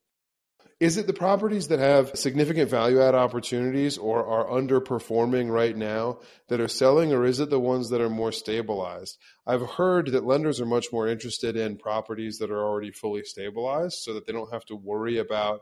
Is 0.79 0.97
it 0.97 1.07
the 1.07 1.13
properties 1.13 1.69
that 1.69 1.79
have 1.79 2.11
significant 2.15 2.69
value 2.69 3.01
add 3.01 3.15
opportunities 3.15 3.97
or 3.97 4.23
are 4.23 4.45
underperforming 4.45 5.49
right 5.49 5.75
now 5.75 6.19
that 6.49 6.61
are 6.61 6.67
selling, 6.67 7.11
or 7.13 7.25
is 7.25 7.39
it 7.39 7.49
the 7.49 7.59
ones 7.59 7.89
that 7.89 7.99
are 7.99 8.11
more 8.11 8.31
stabilized? 8.31 9.17
I've 9.47 9.67
heard 9.67 10.11
that 10.11 10.23
lenders 10.23 10.61
are 10.61 10.67
much 10.67 10.87
more 10.93 11.07
interested 11.07 11.55
in 11.55 11.77
properties 11.77 12.37
that 12.37 12.51
are 12.51 12.63
already 12.63 12.91
fully 12.91 13.23
stabilized 13.23 13.95
so 14.01 14.13
that 14.13 14.27
they 14.27 14.33
don't 14.33 14.53
have 14.53 14.65
to 14.65 14.75
worry 14.75 15.17
about 15.17 15.61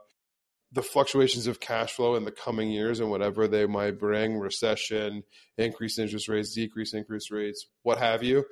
the 0.73 0.83
fluctuations 0.83 1.47
of 1.47 1.61
cash 1.61 1.93
flow 1.93 2.15
in 2.15 2.25
the 2.25 2.31
coming 2.31 2.69
years 2.69 2.99
and 2.99 3.09
whatever 3.09 3.47
they 3.47 3.65
might 3.65 3.97
bring 3.97 4.37
recession, 4.37 5.23
increased 5.57 5.97
interest 5.97 6.27
rates, 6.27 6.53
decreased 6.53 6.93
interest 6.93 7.31
rates, 7.31 7.67
what 7.83 7.99
have 7.99 8.21
you. 8.21 8.43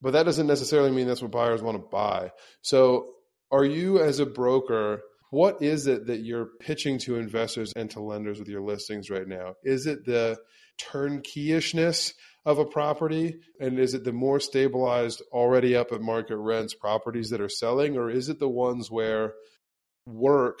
But 0.00 0.12
that 0.14 0.22
doesn't 0.22 0.46
necessarily 0.46 0.90
mean 0.90 1.06
that's 1.06 1.20
what 1.20 1.30
buyers 1.30 1.62
want 1.62 1.76
to 1.76 1.86
buy. 1.86 2.32
So, 2.62 3.10
are 3.50 3.64
you 3.66 4.00
as 4.00 4.20
a 4.20 4.24
broker? 4.24 5.02
What 5.32 5.62
is 5.62 5.86
it 5.86 6.08
that 6.08 6.20
you're 6.20 6.50
pitching 6.60 6.98
to 7.00 7.16
investors 7.16 7.72
and 7.74 7.90
to 7.92 8.02
lenders 8.02 8.38
with 8.38 8.48
your 8.48 8.60
listings 8.60 9.08
right 9.08 9.26
now? 9.26 9.54
Is 9.64 9.86
it 9.86 10.04
the 10.04 10.38
turnkeyishness 10.78 12.12
of 12.44 12.58
a 12.58 12.66
property? 12.66 13.36
And 13.58 13.78
is 13.78 13.94
it 13.94 14.04
the 14.04 14.12
more 14.12 14.40
stabilized, 14.40 15.22
already 15.32 15.74
up 15.74 15.90
at 15.90 16.02
market 16.02 16.36
rents 16.36 16.74
properties 16.74 17.30
that 17.30 17.40
are 17.40 17.48
selling? 17.48 17.96
Or 17.96 18.10
is 18.10 18.28
it 18.28 18.40
the 18.40 18.48
ones 18.48 18.90
where 18.90 19.32
work 20.06 20.60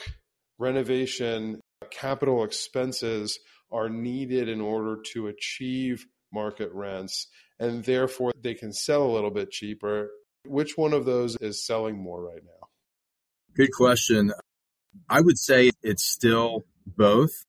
renovation, 0.58 1.60
capital 1.90 2.42
expenses 2.42 3.38
are 3.70 3.90
needed 3.90 4.48
in 4.48 4.62
order 4.62 5.02
to 5.12 5.26
achieve 5.26 6.06
market 6.32 6.70
rents, 6.72 7.26
and 7.60 7.84
therefore 7.84 8.32
they 8.40 8.54
can 8.54 8.72
sell 8.72 9.02
a 9.02 9.12
little 9.12 9.30
bit 9.30 9.50
cheaper. 9.50 10.08
Which 10.46 10.78
one 10.78 10.94
of 10.94 11.04
those 11.04 11.36
is 11.42 11.66
selling 11.66 12.02
more 12.02 12.24
right 12.24 12.42
now? 12.42 12.68
Good 13.54 13.72
question. 13.72 14.32
I 15.08 15.20
would 15.20 15.38
say 15.38 15.70
it's 15.82 16.04
still 16.04 16.64
both. 16.86 17.44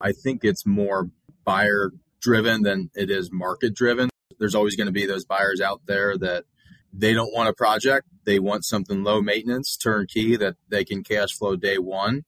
I 0.00 0.12
think 0.12 0.44
it's 0.44 0.66
more 0.66 1.10
buyer 1.44 1.92
driven 2.20 2.62
than 2.62 2.90
it 2.94 3.10
is 3.10 3.30
market 3.32 3.74
driven. 3.74 4.10
There's 4.38 4.54
always 4.54 4.76
going 4.76 4.86
to 4.86 4.92
be 4.92 5.06
those 5.06 5.24
buyers 5.24 5.60
out 5.60 5.82
there 5.86 6.16
that 6.18 6.44
they 6.92 7.14
don't 7.14 7.34
want 7.34 7.48
a 7.48 7.54
project. 7.54 8.06
They 8.24 8.38
want 8.38 8.64
something 8.64 9.02
low 9.02 9.22
maintenance, 9.22 9.76
turnkey 9.76 10.36
that 10.36 10.56
they 10.68 10.84
can 10.84 11.04
cash 11.04 11.32
flow 11.32 11.56
day 11.56 11.78
one. 11.78 12.24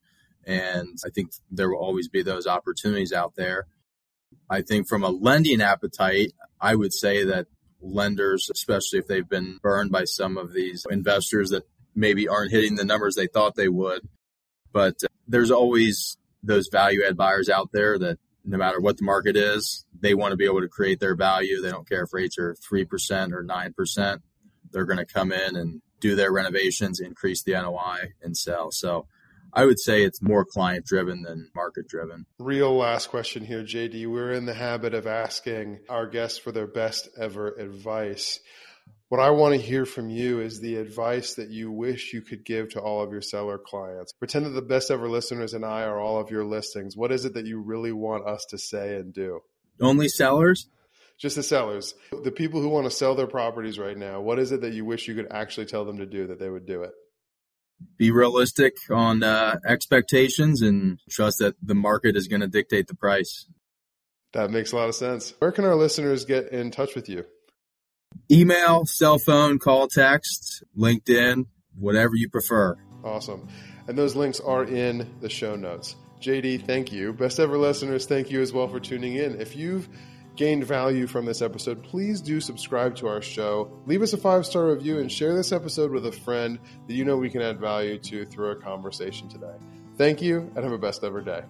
And 0.46 0.96
I 1.04 1.10
think 1.10 1.32
there 1.50 1.68
will 1.68 1.78
always 1.78 2.08
be 2.08 2.22
those 2.22 2.46
opportunities 2.46 3.12
out 3.12 3.34
there. 3.36 3.66
I 4.48 4.62
think 4.62 4.88
from 4.88 5.02
a 5.02 5.10
lending 5.10 5.60
appetite, 5.60 6.32
I 6.60 6.74
would 6.74 6.92
say 6.92 7.24
that 7.24 7.46
lenders, 7.80 8.48
especially 8.52 8.98
if 8.98 9.06
they've 9.06 9.28
been 9.28 9.58
burned 9.62 9.92
by 9.92 10.04
some 10.04 10.38
of 10.38 10.52
these 10.52 10.86
investors 10.90 11.50
that 11.50 11.64
maybe 11.94 12.28
aren't 12.28 12.50
hitting 12.50 12.76
the 12.76 12.84
numbers 12.84 13.14
they 13.14 13.26
thought 13.26 13.56
they 13.56 13.68
would, 13.68 14.08
but 14.78 15.02
there's 15.26 15.50
always 15.50 16.18
those 16.44 16.68
value 16.68 17.00
add 17.04 17.16
buyers 17.16 17.48
out 17.48 17.70
there 17.72 17.98
that 17.98 18.16
no 18.44 18.56
matter 18.56 18.80
what 18.80 18.96
the 18.96 19.02
market 19.02 19.36
is, 19.36 19.84
they 20.00 20.14
want 20.14 20.30
to 20.30 20.36
be 20.36 20.44
able 20.44 20.60
to 20.60 20.68
create 20.68 21.00
their 21.00 21.16
value. 21.16 21.60
They 21.60 21.72
don't 21.72 21.88
care 21.88 22.04
if 22.04 22.12
rates 22.12 22.38
are 22.38 22.54
3% 22.54 23.32
or 23.32 23.42
9%. 23.42 24.18
They're 24.70 24.84
going 24.84 24.98
to 24.98 25.04
come 25.04 25.32
in 25.32 25.56
and 25.56 25.82
do 25.98 26.14
their 26.14 26.32
renovations, 26.32 27.00
increase 27.00 27.42
the 27.42 27.54
NOI, 27.54 28.12
and 28.22 28.36
sell. 28.36 28.70
So 28.70 29.08
I 29.52 29.64
would 29.64 29.80
say 29.80 30.04
it's 30.04 30.22
more 30.22 30.44
client 30.44 30.86
driven 30.86 31.22
than 31.22 31.50
market 31.56 31.88
driven. 31.88 32.26
Real 32.38 32.76
last 32.76 33.08
question 33.08 33.44
here, 33.44 33.64
JD. 33.64 34.06
We're 34.06 34.30
in 34.30 34.46
the 34.46 34.54
habit 34.54 34.94
of 34.94 35.08
asking 35.08 35.80
our 35.88 36.06
guests 36.06 36.38
for 36.38 36.52
their 36.52 36.68
best 36.68 37.08
ever 37.18 37.48
advice. 37.48 38.38
What 39.08 39.20
I 39.20 39.30
want 39.30 39.54
to 39.54 39.60
hear 39.60 39.86
from 39.86 40.10
you 40.10 40.40
is 40.40 40.60
the 40.60 40.76
advice 40.76 41.34
that 41.34 41.48
you 41.48 41.72
wish 41.72 42.12
you 42.12 42.20
could 42.20 42.44
give 42.44 42.70
to 42.70 42.80
all 42.80 43.02
of 43.02 43.10
your 43.10 43.22
seller 43.22 43.58
clients. 43.58 44.12
Pretend 44.12 44.44
that 44.44 44.50
the 44.50 44.60
best 44.60 44.90
ever 44.90 45.08
listeners 45.08 45.54
and 45.54 45.64
I 45.64 45.84
are 45.84 45.98
all 45.98 46.20
of 46.20 46.30
your 46.30 46.44
listings. 46.44 46.96
What 46.96 47.10
is 47.10 47.24
it 47.24 47.32
that 47.34 47.46
you 47.46 47.60
really 47.60 47.92
want 47.92 48.26
us 48.26 48.44
to 48.50 48.58
say 48.58 48.96
and 48.96 49.14
do? 49.14 49.40
Only 49.80 50.08
sellers? 50.08 50.68
Just 51.18 51.36
the 51.36 51.42
sellers. 51.42 51.94
The 52.22 52.30
people 52.30 52.60
who 52.60 52.68
want 52.68 52.84
to 52.84 52.90
sell 52.90 53.14
their 53.14 53.26
properties 53.26 53.78
right 53.78 53.96
now, 53.96 54.20
what 54.20 54.38
is 54.38 54.52
it 54.52 54.60
that 54.60 54.74
you 54.74 54.84
wish 54.84 55.08
you 55.08 55.14
could 55.14 55.32
actually 55.32 55.66
tell 55.66 55.86
them 55.86 55.98
to 55.98 56.06
do 56.06 56.26
that 56.26 56.38
they 56.38 56.50
would 56.50 56.66
do 56.66 56.82
it? 56.82 56.92
be 57.96 58.10
realistic 58.10 58.76
on 58.90 59.22
uh, 59.22 59.56
expectations 59.66 60.62
and 60.62 60.98
trust 61.10 61.38
that 61.38 61.54
the 61.62 61.74
market 61.74 62.16
is 62.16 62.28
going 62.28 62.40
to 62.40 62.48
dictate 62.48 62.88
the 62.88 62.94
price. 62.94 63.46
That 64.32 64.50
makes 64.50 64.72
a 64.72 64.76
lot 64.76 64.88
of 64.88 64.94
sense. 64.94 65.34
Where 65.38 65.52
can 65.52 65.64
our 65.64 65.76
listeners 65.76 66.24
get 66.24 66.48
in 66.48 66.70
touch 66.70 66.94
with 66.94 67.08
you? 67.08 67.24
Email, 68.30 68.84
cell 68.84 69.18
phone, 69.18 69.58
call, 69.58 69.88
text, 69.88 70.62
LinkedIn, 70.76 71.46
whatever 71.78 72.14
you 72.14 72.28
prefer. 72.28 72.76
Awesome. 73.02 73.48
And 73.86 73.96
those 73.96 74.14
links 74.14 74.38
are 74.40 74.64
in 74.64 75.14
the 75.20 75.30
show 75.30 75.56
notes. 75.56 75.96
JD, 76.20 76.66
thank 76.66 76.92
you. 76.92 77.12
Best 77.12 77.40
ever 77.40 77.56
listeners, 77.56 78.06
thank 78.06 78.30
you 78.30 78.42
as 78.42 78.52
well 78.52 78.68
for 78.68 78.80
tuning 78.80 79.14
in. 79.14 79.40
If 79.40 79.56
you've 79.56 79.88
gained 80.36 80.64
value 80.64 81.06
from 81.06 81.24
this 81.24 81.40
episode, 81.40 81.82
please 81.82 82.20
do 82.20 82.40
subscribe 82.40 82.96
to 82.96 83.08
our 83.08 83.22
show. 83.22 83.70
Leave 83.86 84.02
us 84.02 84.12
a 84.12 84.18
five 84.18 84.44
star 84.44 84.66
review 84.66 84.98
and 84.98 85.10
share 85.10 85.34
this 85.34 85.50
episode 85.50 85.90
with 85.90 86.06
a 86.06 86.12
friend 86.12 86.58
that 86.86 86.94
you 86.94 87.04
know 87.04 87.16
we 87.16 87.30
can 87.30 87.40
add 87.40 87.58
value 87.58 87.98
to 87.98 88.26
through 88.26 88.48
our 88.48 88.54
conversation 88.56 89.28
today. 89.28 89.54
Thank 89.96 90.20
you 90.20 90.52
and 90.54 90.64
have 90.64 90.72
a 90.72 90.78
best 90.78 91.02
ever 91.02 91.22
day. 91.22 91.42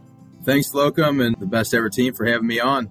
Thanks, 0.44 0.73
Locum, 0.73 1.21
and 1.21 1.35
the 1.38 1.47
best 1.47 1.75
ever 1.75 1.90
team 1.90 2.14
for 2.14 2.25
having 2.25 2.47
me 2.47 2.61
on. 2.61 2.90